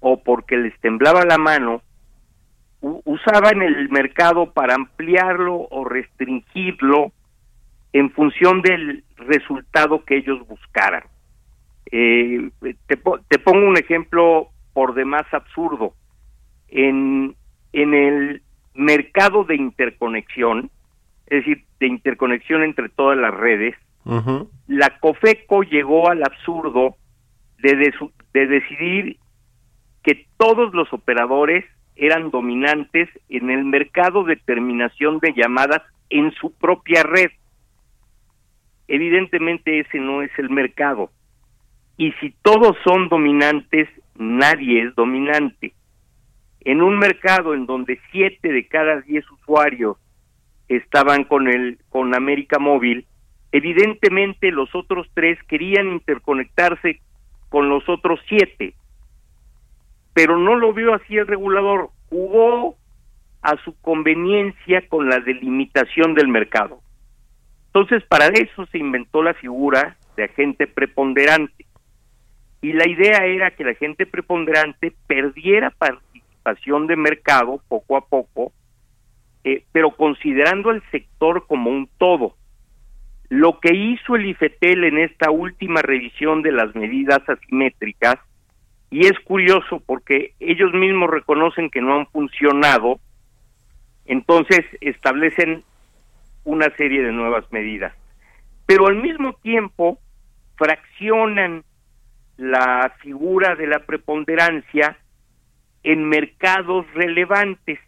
[0.00, 1.82] o porque les temblaba la mano,
[2.80, 7.12] usaban el mercado para ampliarlo o restringirlo
[7.92, 11.04] en función del resultado que ellos buscaran.
[11.90, 12.50] Eh,
[12.86, 15.94] te, te, pongo un ejemplo por demás absurdo.
[16.68, 17.36] En,
[17.72, 18.42] en el
[18.74, 20.70] mercado de interconexión,
[21.26, 23.74] es decir, de interconexión entre todas las redes,
[24.66, 26.96] la COFECO llegó al absurdo
[27.58, 27.92] de,
[28.32, 29.16] de decidir
[30.02, 36.52] que todos los operadores eran dominantes en el mercado de terminación de llamadas en su
[36.52, 37.30] propia red.
[38.88, 41.10] Evidentemente ese no es el mercado.
[41.96, 45.72] Y si todos son dominantes, nadie es dominante.
[46.60, 49.96] En un mercado en donde siete de cada diez usuarios
[50.68, 53.06] estaban con el con América Móvil,
[53.50, 57.00] evidentemente los otros tres querían interconectarse
[57.48, 58.74] con los otros siete,
[60.14, 62.76] pero no lo vio así el regulador, jugó
[63.42, 66.80] a su conveniencia con la delimitación del mercado.
[67.74, 71.64] Entonces, para eso se inventó la figura de agente preponderante.
[72.60, 78.52] Y la idea era que el agente preponderante perdiera participación de mercado poco a poco,
[79.44, 82.36] eh, pero considerando el sector como un todo.
[83.30, 88.16] Lo que hizo el IFETEL en esta última revisión de las medidas asimétricas,
[88.90, 93.00] y es curioso porque ellos mismos reconocen que no han funcionado,
[94.04, 95.64] entonces establecen
[96.44, 97.92] una serie de nuevas medidas.
[98.66, 99.98] Pero al mismo tiempo
[100.56, 101.64] fraccionan
[102.36, 104.96] la figura de la preponderancia
[105.82, 107.78] en mercados relevantes.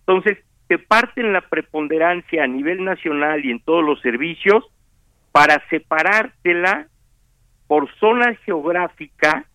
[0.00, 4.64] Entonces, se parten la preponderancia a nivel nacional y en todos los servicios
[5.32, 6.88] para separártela
[7.66, 9.46] por zona geográfica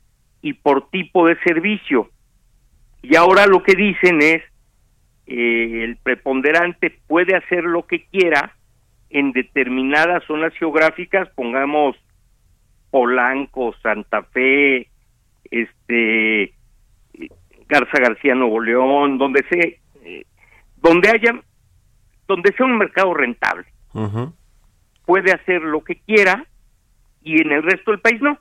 [0.41, 2.10] y por tipo de servicio.
[3.01, 4.41] Y ahora lo que dicen es,
[5.25, 8.55] eh, el preponderante puede hacer lo que quiera
[9.09, 11.95] en determinadas zonas geográficas, pongamos
[12.89, 14.88] Polanco, Santa Fe,
[15.49, 16.53] este
[17.67, 20.25] Garza García Nuevo León, donde se eh,
[20.77, 21.41] donde haya
[22.27, 23.65] donde sea un mercado rentable.
[25.05, 26.45] Puede hacer lo que quiera
[27.21, 28.38] y en el resto del país no.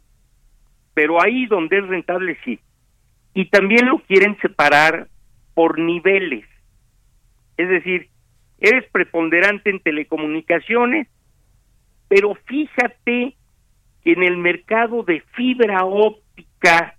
[0.95, 2.59] Pero ahí donde es rentable sí.
[3.35, 5.09] Y también lo quieren separar
[5.55, 6.45] por niveles.
[7.57, 8.09] Es decir,
[8.59, 11.09] eres preponderante en telecomunicaciones,
[12.09, 13.37] pero fíjate
[14.03, 16.97] que en el mercado de fibra óptica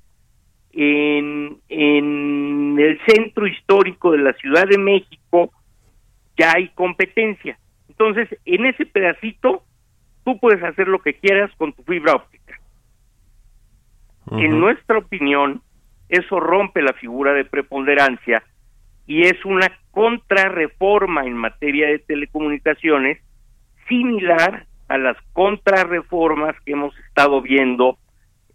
[0.71, 5.51] en, en el centro histórico de la Ciudad de México
[6.37, 7.57] ya hay competencia.
[7.89, 9.63] Entonces, en ese pedacito,
[10.25, 12.59] tú puedes hacer lo que quieras con tu fibra óptica.
[14.31, 15.61] En nuestra opinión,
[16.09, 18.43] eso rompe la figura de preponderancia
[19.05, 23.19] y es una contrarreforma en materia de telecomunicaciones
[23.87, 27.97] similar a las contrarreformas que hemos estado viendo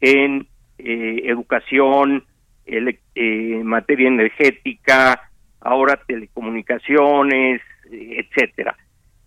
[0.01, 0.47] en
[0.79, 2.25] eh, educación,
[2.67, 5.31] eh, materia energética,
[5.61, 8.77] ahora telecomunicaciones, etcétera.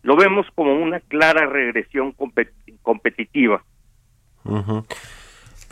[0.04, 2.14] Lo vemos como una clara regresión
[2.82, 3.64] competitiva.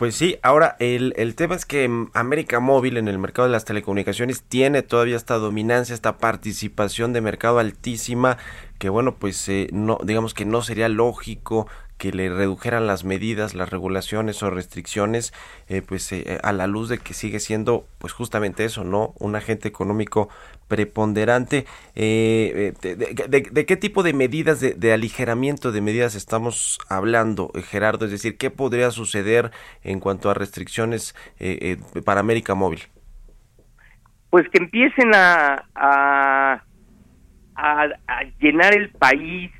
[0.00, 1.84] Pues sí, ahora el, el tema es que
[2.14, 7.20] América Móvil en el mercado de las telecomunicaciones tiene todavía esta dominancia, esta participación de
[7.20, 8.38] mercado altísima,
[8.80, 11.68] que bueno, pues eh, no, digamos que no sería lógico
[12.00, 15.34] que le redujeran las medidas, las regulaciones o restricciones,
[15.68, 19.12] eh, pues eh, a la luz de que sigue siendo, pues justamente eso, ¿no?
[19.18, 20.30] Un agente económico
[20.66, 21.66] preponderante.
[21.94, 28.06] Eh, de, qué tipo de medidas, de, aligeramiento de medidas estamos hablando, Gerardo?
[28.06, 29.50] Es decir, ¿qué podría suceder
[29.82, 31.14] en cuanto a restricciones
[32.06, 32.80] para América Móvil?
[34.30, 36.64] Pues que empiecen a,
[37.60, 37.88] a
[38.40, 39.50] llenar el país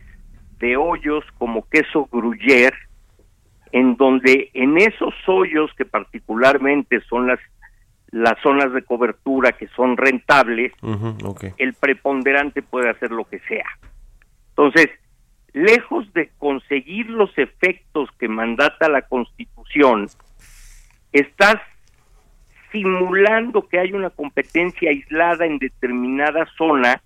[0.58, 2.76] de hoyos como queso gruyere,
[3.72, 7.38] en donde en esos hoyos que particularmente son las
[8.10, 10.72] las zonas de cobertura que son rentables,
[11.58, 13.66] el preponderante puede hacer lo que sea.
[14.50, 14.88] Entonces,
[15.52, 20.08] lejos de conseguir los efectos que mandata la Constitución,
[21.12, 21.56] estás
[22.72, 27.00] simulando que hay una competencia aislada en determinada zona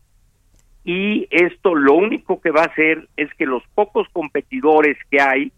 [0.84, 5.52] y esto lo único que va a hacer es que los pocos competidores que hay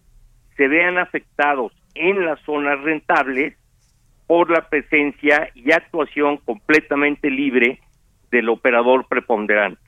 [0.56, 3.56] se vean afectados en las zonas rentables
[4.26, 7.80] por la presencia y actuación completamente libre
[8.30, 9.80] del operador preponderante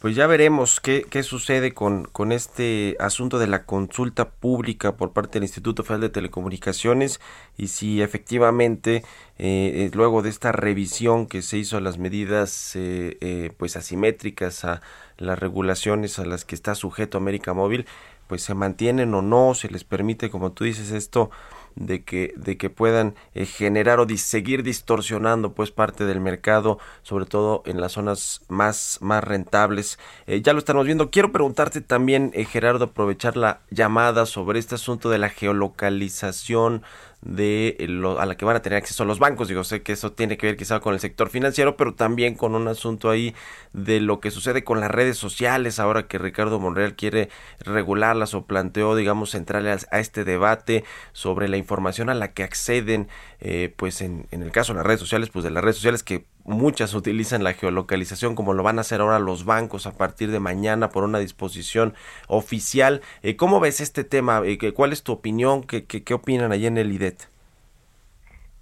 [0.00, 5.12] pues ya veremos qué, qué sucede con, con, este asunto de la consulta pública por
[5.12, 7.20] parte del Instituto Federal de Telecomunicaciones
[7.56, 8.96] y si efectivamente
[9.38, 14.64] eh, eh, luego de esta revisión que se hizo a las medidas eh, pues asimétricas
[14.64, 14.82] a
[15.16, 17.86] las regulaciones a las que está sujeto América Móvil
[18.26, 21.30] pues se mantienen o no, se les permite como tú dices esto
[21.76, 27.26] de que, de que puedan eh, generar o seguir distorsionando pues parte del mercado, sobre
[27.26, 29.98] todo en las zonas más, más rentables.
[30.26, 31.10] Eh, ya lo estamos viendo.
[31.10, 36.82] Quiero preguntarte también, eh, Gerardo, aprovechar la llamada sobre este asunto de la geolocalización
[37.26, 39.48] de lo, a la que van a tener acceso los bancos.
[39.48, 42.54] Digo, sé que eso tiene que ver quizá con el sector financiero, pero también con
[42.54, 43.34] un asunto ahí
[43.72, 47.28] de lo que sucede con las redes sociales, ahora que Ricardo Monreal quiere
[47.60, 53.08] regularlas o planteó, digamos, centrales a, este debate sobre la información a la que acceden,
[53.40, 56.02] eh, pues en, en el caso de las redes sociales, pues de las redes sociales
[56.02, 60.30] que muchas utilizan la geolocalización como lo van a hacer ahora los bancos a partir
[60.30, 61.94] de mañana por una disposición
[62.28, 63.02] oficial.
[63.22, 64.42] Eh, ¿Cómo ves este tema?
[64.44, 65.64] Eh, ¿Cuál es tu opinión?
[65.64, 67.28] ¿Qué, qué, opinan allí en el IDET?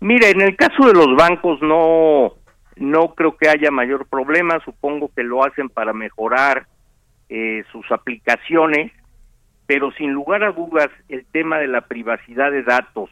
[0.01, 2.35] Mira, en el caso de los bancos no,
[2.77, 4.61] no creo que haya mayor problema.
[4.65, 6.67] Supongo que lo hacen para mejorar
[7.29, 8.93] eh, sus aplicaciones,
[9.67, 13.11] pero sin lugar a dudas el tema de la privacidad de datos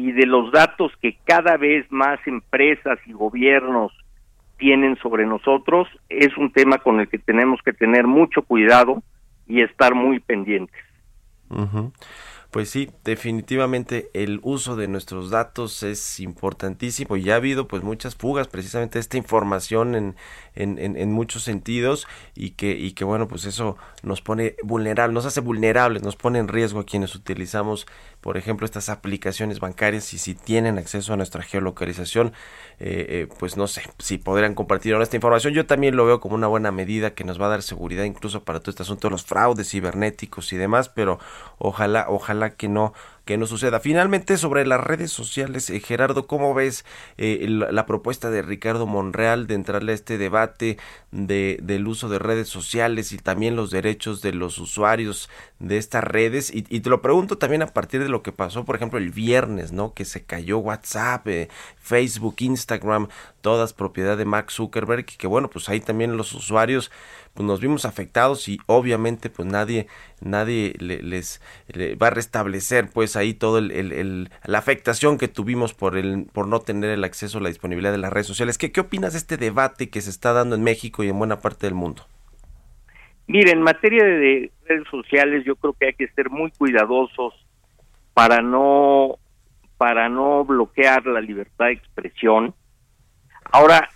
[0.00, 3.92] y de los datos que cada vez más empresas y gobiernos
[4.56, 9.02] tienen sobre nosotros es un tema con el que tenemos que tener mucho cuidado
[9.46, 10.82] y estar muy pendientes.
[12.50, 18.16] Pues sí, definitivamente el uso de nuestros datos es importantísimo y ha habido pues muchas
[18.16, 20.16] fugas precisamente esta información en,
[20.54, 25.26] en, en, muchos sentidos y que, y que bueno pues eso nos pone vulnerables, nos
[25.26, 27.86] hace vulnerables, nos pone en riesgo a quienes utilizamos
[28.20, 32.32] por ejemplo estas aplicaciones bancarias y si tienen acceso a nuestra geolocalización
[32.82, 35.52] eh, eh, pues no sé si podrían compartir ahora esta información.
[35.52, 38.42] Yo también lo veo como una buena medida que nos va a dar seguridad incluso
[38.42, 41.18] para todo este asunto de los fraudes cibernéticos y demás, pero
[41.58, 42.94] ojalá, ojalá que no
[43.30, 43.78] que no suceda.
[43.78, 46.84] Finalmente, sobre las redes sociales, eh, Gerardo, ¿cómo ves
[47.16, 50.78] eh, la, propuesta de Ricardo Monreal de entrarle a este debate
[51.12, 56.02] de, del uso de redes sociales y también los derechos de los usuarios de estas
[56.02, 56.50] redes?
[56.52, 59.70] Y, te lo pregunto también a partir de lo que pasó, por ejemplo, el viernes,
[59.70, 59.94] ¿no?
[59.94, 63.06] Que se cayó WhatsApp, eh, Facebook, Instagram,
[63.42, 66.90] todas propiedad de Mark Zuckerberg, y que bueno, pues ahí también los usuarios
[67.34, 69.86] pues nos vimos afectados y obviamente pues nadie
[70.20, 71.40] nadie les
[72.00, 76.60] va a restablecer pues ahí todo el, la afectación que tuvimos por el por no
[76.60, 78.58] tener el acceso a la disponibilidad de las redes sociales.
[78.58, 81.40] ¿Qué, ¿Qué opinas de este debate que se está dando en México y en buena
[81.40, 82.02] parte del mundo?
[83.26, 87.34] Mire, en materia de redes sociales yo creo que hay que ser muy cuidadosos
[88.12, 89.18] para no
[89.78, 92.54] para no bloquear la libertad de expresión.
[93.50, 93.88] Ahora,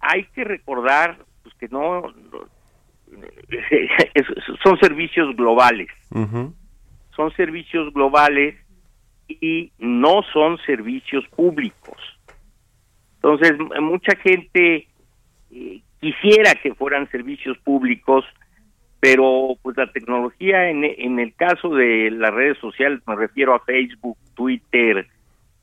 [0.00, 2.14] hay que recordar pues, que no
[4.62, 5.88] son servicios globales.
[6.10, 8.56] Son servicios globales
[9.28, 11.98] y no son servicios públicos.
[13.16, 14.86] Entonces, mucha gente
[15.50, 18.24] eh, quisiera que fueran servicios públicos,
[19.00, 23.60] pero pues la tecnología en, en, el caso de las redes sociales, me refiero a
[23.60, 25.06] Facebook, Twitter,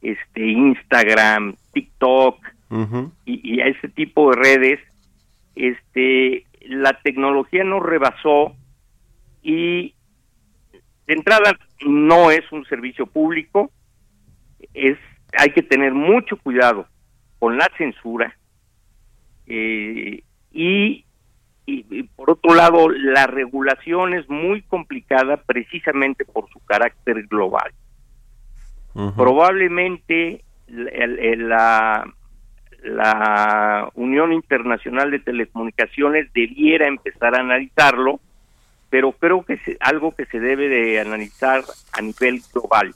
[0.01, 2.37] este Instagram, TikTok
[3.25, 4.79] y, y, a ese tipo de redes,
[5.55, 8.55] este la tecnología nos rebasó
[9.41, 9.93] y
[11.07, 13.71] de entrada no es un servicio público,
[14.73, 14.97] es
[15.37, 16.87] hay que tener mucho cuidado
[17.39, 18.37] con la censura
[19.47, 21.05] eh, y,
[21.65, 27.71] y, por otro lado la regulación es muy complicada precisamente por su carácter global.
[29.17, 32.13] Probablemente la, la
[33.95, 38.19] Unión Internacional de Telecomunicaciones debiera empezar a analizarlo,
[38.89, 42.93] pero creo que es algo que se debe de analizar a nivel global.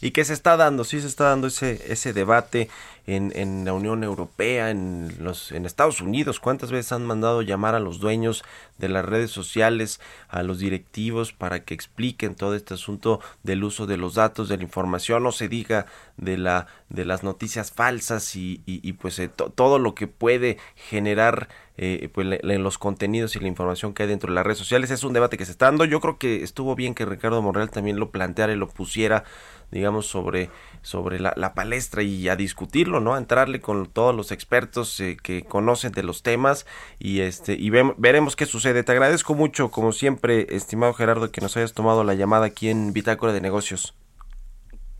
[0.00, 0.84] ¿Y qué se está dando?
[0.84, 2.68] Sí se está dando ese, ese debate
[3.06, 6.40] en, en, la Unión Europea, en, los, en Estados Unidos.
[6.40, 8.44] ¿Cuántas veces han mandado llamar a los dueños
[8.78, 13.86] de las redes sociales, a los directivos, para que expliquen todo este asunto del uso
[13.86, 15.22] de los datos, de la información?
[15.22, 15.86] No se diga
[16.16, 21.48] de, la, de las noticias falsas y, y, pues eh, todo lo que puede generar
[21.76, 24.90] eh, pues, los contenidos y la información que hay dentro de las redes sociales.
[24.90, 25.84] Es un debate que se está dando.
[25.84, 29.24] Yo creo que estuvo bien que Ricardo Monreal también lo planteara y lo pusiera,
[29.70, 30.50] digamos, sobre,
[30.82, 33.14] sobre la, palestra y a discutirlo, ¿no?
[33.14, 36.66] A entrarle con todos los expertos eh, que conocen de los temas
[36.98, 38.82] y este y veremos qué sucede.
[38.82, 42.92] Te agradezco mucho, como siempre, estimado Gerardo, que nos hayas tomado la llamada aquí en
[42.92, 43.94] Bitácora de Negocios.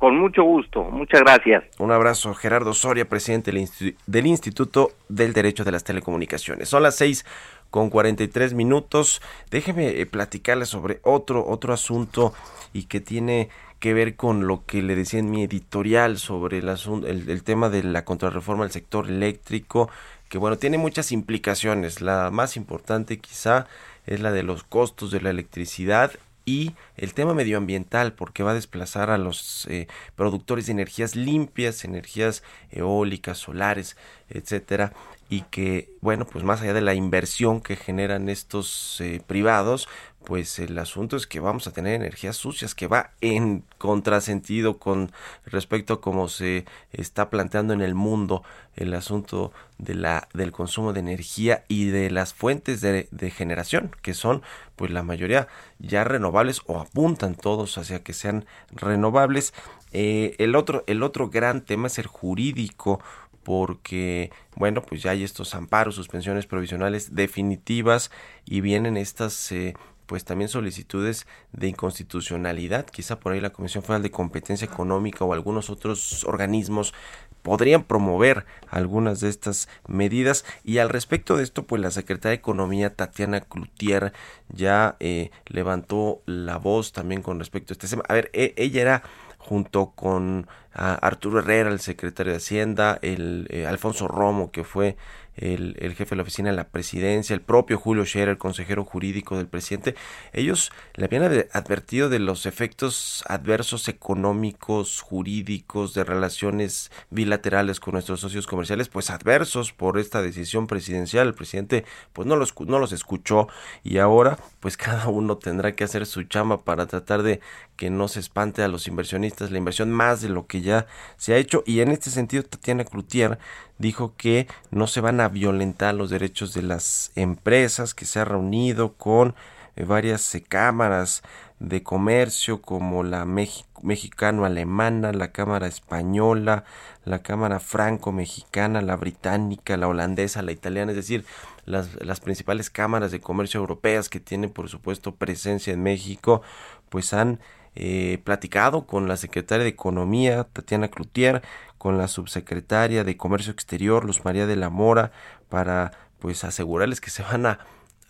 [0.04, 1.64] Con mucho gusto, muchas gracias.
[1.78, 6.68] Un abrazo, Gerardo Soria, presidente del, Instituto del Derecho de las Telecomunicaciones.
[6.68, 7.24] Son las seis
[7.70, 9.22] con 43 minutos.
[9.50, 12.34] Déjeme eh, platicarle sobre otro, otro asunto
[12.74, 13.48] y que tiene
[13.84, 17.68] que ver con lo que le decía en mi editorial sobre el, asunto, el, tema
[17.68, 19.90] de la contrarreforma del sector eléctrico,
[20.30, 22.00] que bueno, tiene muchas implicaciones.
[22.00, 23.66] La más importante quizá
[24.06, 26.12] es la de los costos de la electricidad
[26.46, 31.84] y el tema medioambiental porque va a desplazar a los eh, productores de energías limpias,
[31.84, 33.98] energías eólicas, solares,
[34.30, 34.94] etcétera,
[35.28, 39.88] y que bueno, pues más allá de la inversión que generan estos eh, privados,
[40.24, 45.12] pues el asunto es que vamos a tener energías sucias que va en contrasentido con
[45.44, 48.42] respecto a cómo se está planteando en el mundo
[48.74, 54.14] el asunto de la del consumo de energía y de las fuentes de, generación que
[54.14, 54.42] son
[54.76, 55.48] pues la mayoría
[55.78, 59.52] ya renovables o apuntan todos hacia que sean renovables.
[59.92, 63.00] Eh, el otro el otro gran tema es el jurídico
[63.44, 68.10] porque, bueno, pues ya hay estos amparos, suspensiones provisionales definitivas
[68.46, 69.74] y vienen estas eh,
[70.06, 72.86] pues también solicitudes de inconstitucionalidad.
[72.86, 76.94] Quizá por ahí la Comisión Federal de Competencia Económica o algunos otros organismos
[77.42, 82.36] podrían promover algunas de estas medidas y al respecto de esto pues la secretaria de
[82.36, 84.14] Economía Tatiana Cloutier
[84.48, 88.02] ya eh, levantó la voz también con respecto a este tema.
[88.08, 89.02] A ver, e, ella era
[89.38, 94.96] junto con Arturo Herrera, el secretario de Hacienda, el eh, Alfonso Romo, que fue
[95.36, 99.36] el, jefe de la oficina de la presidencia, el propio Julio Scherer, el consejero jurídico
[99.36, 99.94] del presidente,
[100.32, 108.20] ellos le habían advertido de los efectos adversos económicos, jurídicos, de relaciones bilaterales con nuestros
[108.20, 111.28] socios comerciales, pues adversos por esta decisión presidencial.
[111.28, 113.48] El presidente pues no los, no los escuchó
[113.82, 117.40] y ahora pues cada uno tendrá que hacer su chamba para tratar de
[117.76, 121.34] que no se espante a los inversionistas la inversión más de lo que ya se
[121.34, 123.38] ha hecho y en este sentido Tatiana Cloutier
[123.78, 128.24] dijo que no se van a violentar los derechos de las empresas, que se ha
[128.24, 129.34] reunido con
[129.76, 131.22] eh, varias cámaras
[131.58, 136.64] de comercio como la mexicano-alemana, la Cámara española,
[137.04, 141.24] la Cámara franco-mexicana, la británica, la holandesa, la italiana, es decir,
[141.64, 146.42] las, las principales cámaras de comercio europeas que tienen por supuesto presencia en México,
[146.90, 147.40] pues han
[147.74, 151.42] eh, platicado con la secretaria de Economía, Tatiana Cloutier,
[151.78, 155.12] con la subsecretaria de Comercio Exterior, Luz María de la Mora,
[155.48, 157.58] para pues asegurarles que se van a,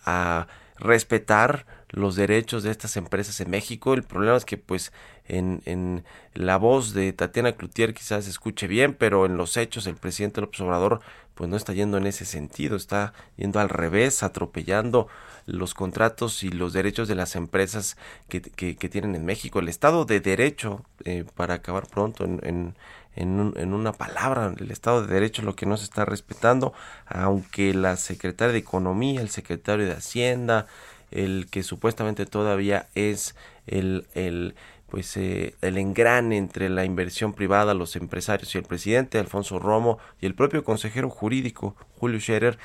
[0.05, 0.47] a
[0.77, 3.93] respetar los derechos de estas empresas en México.
[3.93, 4.91] El problema es que pues
[5.27, 9.87] en, en la voz de Tatiana Cloutier quizás se escuche bien, pero en los hechos
[9.87, 11.01] el presidente López Obrador
[11.35, 15.07] pues no está yendo en ese sentido, está yendo al revés, atropellando
[15.45, 17.97] los contratos y los derechos de las empresas
[18.29, 19.59] que, que, tienen en México.
[19.59, 22.75] El Estado de Derecho, eh, para acabar pronto en, en,
[23.15, 26.73] en, en, una palabra, el Estado de Derecho es lo que no se está respetando,
[27.05, 30.67] aunque la secretaria de Economía, el secretario de Hacienda,
[31.15, 33.35] el que supuestamente todavía es
[33.65, 34.55] el, el
[34.87, 39.97] pues eh, el engrane entre la inversión privada, los empresarios y el presidente Alfonso Romo
[40.21, 42.59] y el propio consejero jurídico Julio Scherer,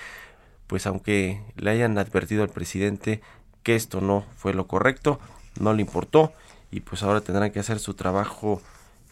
[0.66, 3.22] pues aunque le hayan advertido al presidente
[3.62, 5.20] que esto no fue lo correcto,
[5.58, 6.32] no le importó
[6.70, 8.60] y pues ahora tendrán que hacer su trabajo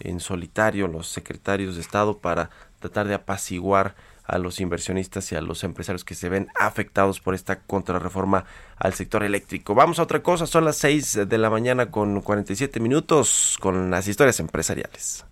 [0.00, 3.94] en solitario los secretarios de Estado para tratar de apaciguar
[4.28, 8.44] a los inversionistas y a los empresarios que se ven afectados por esta contrarreforma
[8.76, 9.74] al sector eléctrico.
[9.74, 14.06] Vamos a otra cosa, son las 6 de la mañana con 47 minutos con las
[14.06, 15.24] historias empresariales.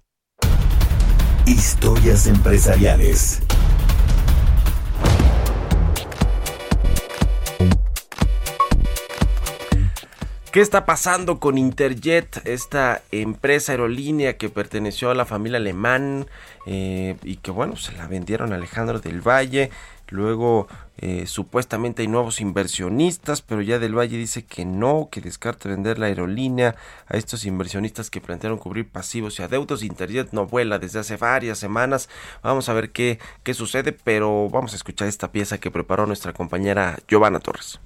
[1.46, 3.42] Historias empresariales.
[10.56, 16.28] ¿Qué está pasando con Interjet, esta empresa aerolínea que perteneció a la familia alemán
[16.64, 19.68] eh, y que bueno, se la vendieron a Alejandro del Valle?
[20.08, 25.68] Luego eh, supuestamente hay nuevos inversionistas, pero ya del Valle dice que no, que descarta
[25.68, 26.74] vender la aerolínea
[27.06, 29.82] a estos inversionistas que plantearon cubrir pasivos y adeudos.
[29.82, 32.08] Interjet no vuela desde hace varias semanas.
[32.42, 36.32] Vamos a ver qué, qué sucede, pero vamos a escuchar esta pieza que preparó nuestra
[36.32, 37.78] compañera Giovanna Torres.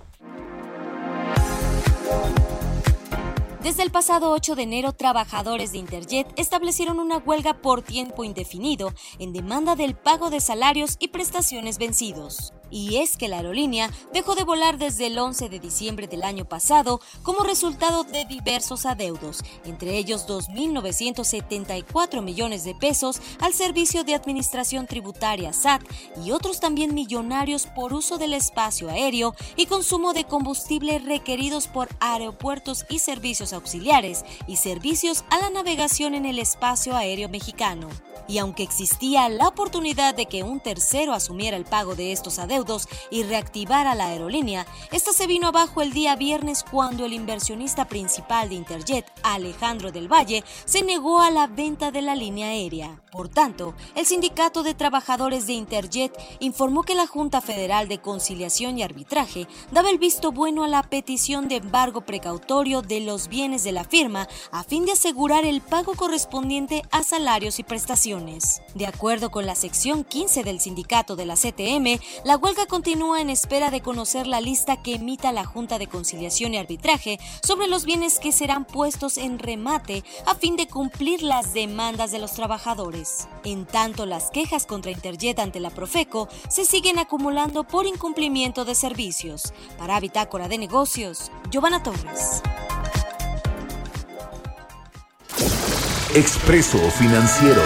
[3.63, 8.95] Desde el pasado 8 de enero, trabajadores de Interjet establecieron una huelga por tiempo indefinido
[9.19, 12.55] en demanda del pago de salarios y prestaciones vencidos.
[12.71, 16.45] Y es que la aerolínea dejó de volar desde el 11 de diciembre del año
[16.45, 24.15] pasado como resultado de diversos adeudos, entre ellos 2.974 millones de pesos al Servicio de
[24.15, 25.83] Administración Tributaria SAT
[26.25, 31.89] y otros también millonarios por uso del espacio aéreo y consumo de combustible requeridos por
[31.99, 37.89] aeropuertos y servicios auxiliares y servicios a la navegación en el espacio aéreo mexicano.
[38.29, 42.89] Y aunque existía la oportunidad de que un tercero asumiera el pago de estos adeudos,
[43.11, 47.87] y reactivar a la aerolínea, esta se vino abajo el día viernes cuando el inversionista
[47.87, 53.03] principal de Interjet, Alejandro del Valle, se negó a la venta de la línea aérea.
[53.11, 58.79] Por tanto, el Sindicato de Trabajadores de Interjet informó que la Junta Federal de Conciliación
[58.79, 63.40] y Arbitraje daba el visto bueno a la petición de embargo precautorio de los bienes
[63.41, 68.61] de la firma a fin de asegurar el pago correspondiente a salarios y prestaciones.
[68.75, 73.31] De acuerdo con la sección 15 del sindicato de la CTM, la huelga continúa en
[73.31, 77.87] espera de conocer la lista que emita la Junta de Conciliación y Arbitraje sobre los
[77.87, 83.27] bienes que serán puestos en remate a fin de cumplir las demandas de los trabajadores.
[83.43, 88.75] En tanto, las quejas contra Interjet ante la Profeco se siguen acumulando por incumplimiento de
[88.75, 89.55] servicios.
[89.79, 92.43] Para Bitácora de Negocios, Giovanna Torres.
[96.17, 97.63] Expreso Financiero.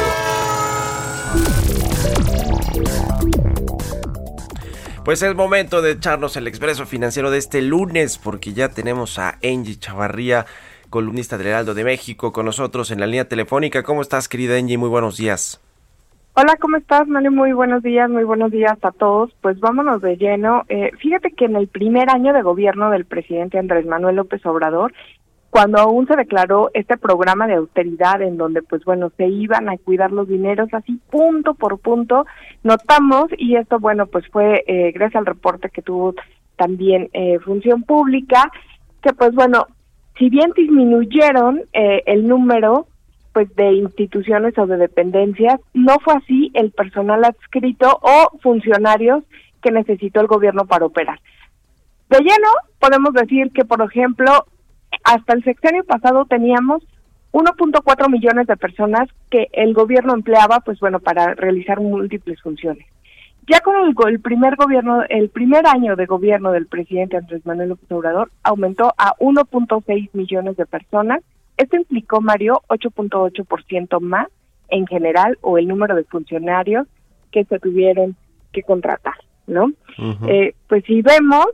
[5.02, 9.38] Pues es momento de echarnos el expreso financiero de este lunes porque ya tenemos a
[9.42, 10.44] Angie Chavarría
[10.90, 13.82] columnista del Heraldo de México, con nosotros en la línea telefónica.
[13.82, 14.76] ¿Cómo estás, querida Angie?
[14.76, 15.58] Muy buenos días.
[16.34, 17.34] Hola, ¿cómo estás, Manuel?
[17.34, 19.34] Muy buenos días, muy buenos días a todos.
[19.40, 20.64] Pues vámonos de lleno.
[20.68, 24.92] Eh, fíjate que en el primer año de gobierno del presidente Andrés Manuel López Obrador,
[25.54, 29.78] cuando aún se declaró este programa de austeridad en donde, pues bueno, se iban a
[29.78, 32.26] cuidar los dineros así punto por punto,
[32.64, 36.16] notamos, y esto, bueno, pues fue eh, gracias al reporte que tuvo
[36.56, 38.50] también eh, Función Pública,
[39.00, 39.68] que pues bueno,
[40.18, 42.88] si bien disminuyeron eh, el número
[43.32, 49.22] pues de instituciones o de dependencias, no fue así el personal adscrito o funcionarios
[49.62, 51.20] que necesitó el gobierno para operar.
[52.10, 52.48] De lleno,
[52.80, 54.46] podemos decir que, por ejemplo,
[55.02, 56.82] hasta el sexenio pasado teníamos
[57.32, 62.86] 1.4 millones de personas que el gobierno empleaba, pues bueno, para realizar múltiples funciones.
[63.48, 63.74] ya con
[64.06, 68.94] el, primer gobierno, el primer año de gobierno del presidente Andrés Manuel López Obrador aumentó
[68.96, 71.22] a 1.6 millones de personas.
[71.56, 74.28] Esto implicó, Mario, 8.8% más
[74.68, 76.86] en general o el número de funcionarios
[77.32, 78.16] que se tuvieron
[78.52, 79.14] que contratar,
[79.48, 79.72] ¿no?
[80.28, 81.46] eh, pues si vemos,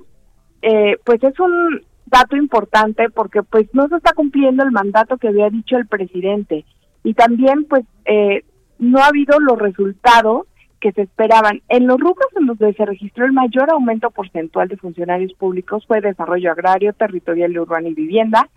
[0.61, 1.81] eh, pues es un
[2.11, 6.65] dato importante porque pues no se está cumpliendo el mandato que había dicho el presidente
[7.03, 8.45] y también pues eh,
[8.79, 10.47] no ha habido los resultados
[10.81, 11.63] que se esperaban.
[11.69, 16.01] En los rubros en donde se registró el mayor aumento porcentual de funcionarios públicos fue
[16.01, 18.49] desarrollo agrario, territorial, urbano y vivienda,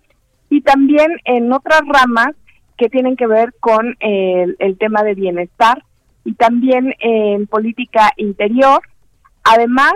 [0.49, 2.31] y también en otras ramas
[2.77, 5.83] que tienen que ver con el, tema de bienestar
[6.23, 8.81] y también en política interior.
[9.43, 9.93] Además,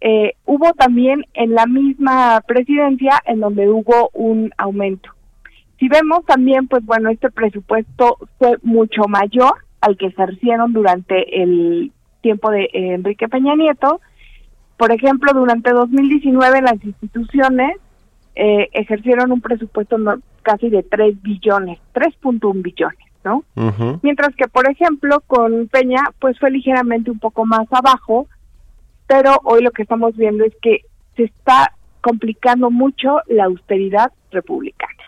[0.00, 5.10] eh, hubo también en la misma presidencia en donde hubo un aumento.
[5.78, 11.92] Si vemos también, pues bueno, este presupuesto fue mucho mayor al que ejercieron durante el
[12.20, 14.00] tiempo de eh, Enrique Peña Nieto.
[14.76, 17.76] Por ejemplo, durante 2019 las instituciones
[18.34, 19.96] eh, ejercieron un presupuesto
[20.42, 23.42] casi de 3 billones, 3.1 billones, ¿no?
[24.02, 28.28] Mientras que, por ejemplo, con Peña, pues fue ligeramente un poco más abajo,
[29.08, 30.82] pero hoy lo que estamos viendo es que
[31.16, 34.98] se está complicando mucho la austeridad republicana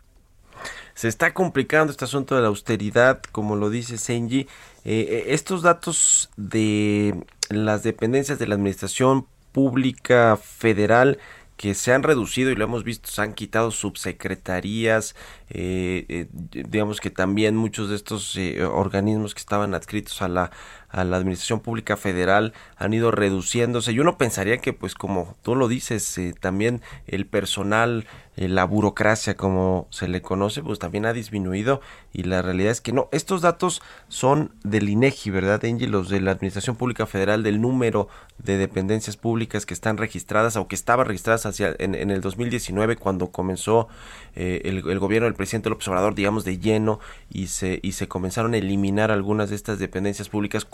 [1.01, 4.41] se está complicando este asunto de la austeridad, como lo dice Senji.
[4.41, 4.47] Eh,
[4.85, 11.19] eh, estos datos de las dependencias de la administración pública federal
[11.57, 15.17] que se han reducido y lo hemos visto, se han quitado subsecretarías,
[15.49, 18.39] eh, digamos que también muchos de estos
[18.71, 20.51] organismos que estaban adscritos a la
[20.91, 23.93] a la administración pública federal han ido reduciéndose.
[23.93, 28.65] Y uno pensaría que pues como tú lo dices eh, también el personal eh, la
[28.65, 31.81] burocracia como se le conoce pues también ha disminuido
[32.13, 33.09] y la realidad es que no.
[33.13, 38.09] Estos datos son del INEGI verdad Angie los de la administración pública federal del número
[38.39, 42.97] de dependencias públicas que están registradas o que estaban registradas hacia en, en el 2019
[42.97, 43.89] cuando comenzó
[44.37, 48.55] eh, el, gobierno del presidente López Obrador digamos de lleno y se y se comenzaron
[48.55, 50.65] a eliminar algunas de estas dependencias públicas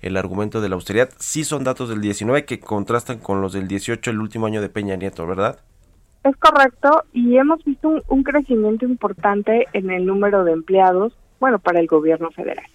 [0.00, 1.10] el argumento de la austeridad.
[1.18, 4.68] Sí son datos del 19 que contrastan con los del 18, el último año de
[4.68, 5.60] Peña Nieto, ¿verdad?
[6.24, 11.78] Es correcto y hemos visto un, crecimiento importante en el número de empleados, bueno, para
[11.78, 12.66] el gobierno federal.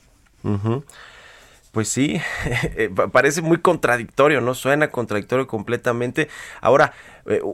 [1.72, 2.20] Pues sí,
[2.76, 4.54] eh, parece muy contradictorio, ¿no?
[4.54, 6.28] Suena contradictorio completamente.
[6.60, 6.94] Ahora,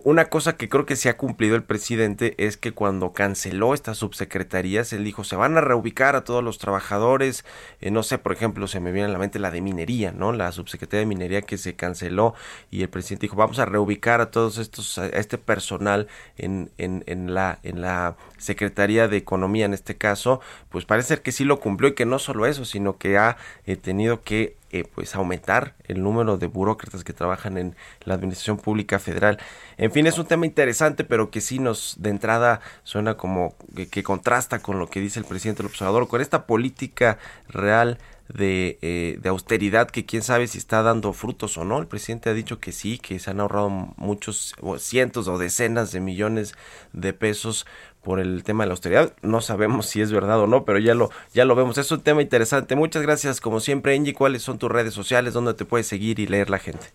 [0.04, 3.98] una cosa que creo que se ha cumplido el presidente es que cuando canceló estas
[3.98, 7.44] subsecretarías, él dijo, se van a reubicar a todos los trabajadores,
[7.82, 10.32] eh, no sé, por ejemplo, se me viene a la mente la de minería, ¿no?
[10.32, 12.34] La subsecretaría de minería que se canceló
[12.72, 16.08] y el presidente dijo, vamos a reubicar a todos estos, a este personal
[16.38, 20.40] en, en, en, la, en la Secretaría de Economía en este caso,
[20.70, 23.76] pues parece que sí lo cumplió y que no solo eso, sino que ha eh,
[23.76, 29.00] tenido que eh, pues aumentar el número de burócratas que trabajan en la administración pública
[29.00, 29.40] federal.
[29.78, 33.56] En fin, es un tema interesante, pero que sí nos de entrada suena como
[33.92, 37.98] que, contrasta con lo que dice el presidente del observador, con esta política real
[38.28, 41.80] de, eh, de, austeridad que quién sabe si está dando frutos o no.
[41.80, 46.02] El presidente ha dicho que sí, que se han ahorrado muchos, cientos o decenas de
[46.02, 46.56] millones
[46.92, 47.66] de pesos
[48.08, 49.12] por el tema de la austeridad.
[49.22, 51.78] No sabemos si es verdad o no, pero ya lo, ya lo vemos.
[51.78, 52.78] Es un tema interesante.
[52.78, 54.14] Muchas gracias, como siempre, Angie.
[54.14, 56.88] ¿Cuáles son tus redes sociales donde te puedes seguir y leer la gente?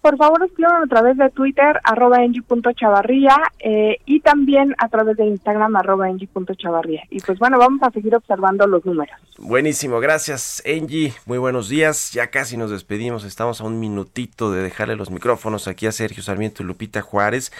[0.00, 5.26] Por favor, escriban a través de Twitter, arroba engie.chavarría, eh, y también a través de
[5.26, 7.02] Instagram, arroba engie.chavarría.
[7.10, 9.16] Y pues bueno, vamos a seguir observando los números.
[9.38, 11.14] Buenísimo, gracias Engie.
[11.24, 12.12] Muy buenos días.
[12.12, 13.24] Ya casi nos despedimos.
[13.24, 17.50] Estamos a un minutito de dejarle los micrófonos aquí a Sergio Sarmiento y Lupita Juárez.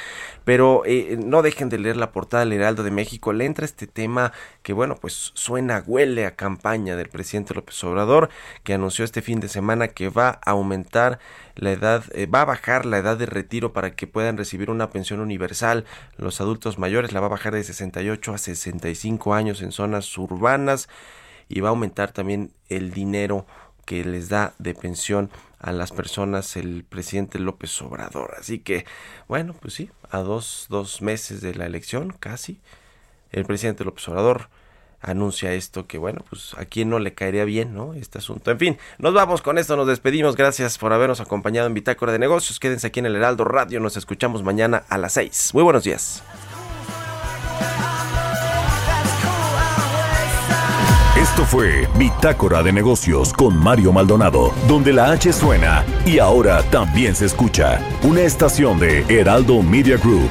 [0.45, 3.33] Pero eh, no dejen de leer la portada del Heraldo de México.
[3.33, 4.33] Le entra este tema
[4.63, 8.29] que, bueno, pues suena, huele a campaña del presidente López Obrador,
[8.63, 11.19] que anunció este fin de semana que va a aumentar
[11.57, 14.91] la edad, eh, va a bajar la edad de retiro para que puedan recibir una
[14.91, 15.85] pensión universal.
[16.17, 20.89] Los adultos mayores la va a bajar de 68 a 65 años en zonas urbanas
[21.49, 23.47] y va a aumentar también el dinero
[23.85, 28.35] que les da de pensión a las personas el presidente López Obrador.
[28.39, 28.87] Así que,
[29.29, 32.61] bueno, pues sí, a dos, dos meses de la elección, casi,
[33.31, 34.49] el presidente López Obrador
[35.01, 37.95] anuncia esto que bueno, pues a quién no le caería bien, ¿no?
[37.95, 38.51] Este asunto.
[38.51, 40.37] En fin, nos vamos con esto, nos despedimos.
[40.37, 42.61] Gracias por habernos acompañado en Bitácora de Negocios.
[42.61, 45.51] Quédense aquí en el Heraldo Radio, nos escuchamos mañana a las 6.
[45.55, 46.23] Muy buenos días.
[51.17, 57.15] Esto fue Bitácora de Negocios con Mario Maldonado, donde la H suena y ahora también
[57.15, 57.79] se escucha.
[58.03, 60.31] Una estación de Heraldo Media Group.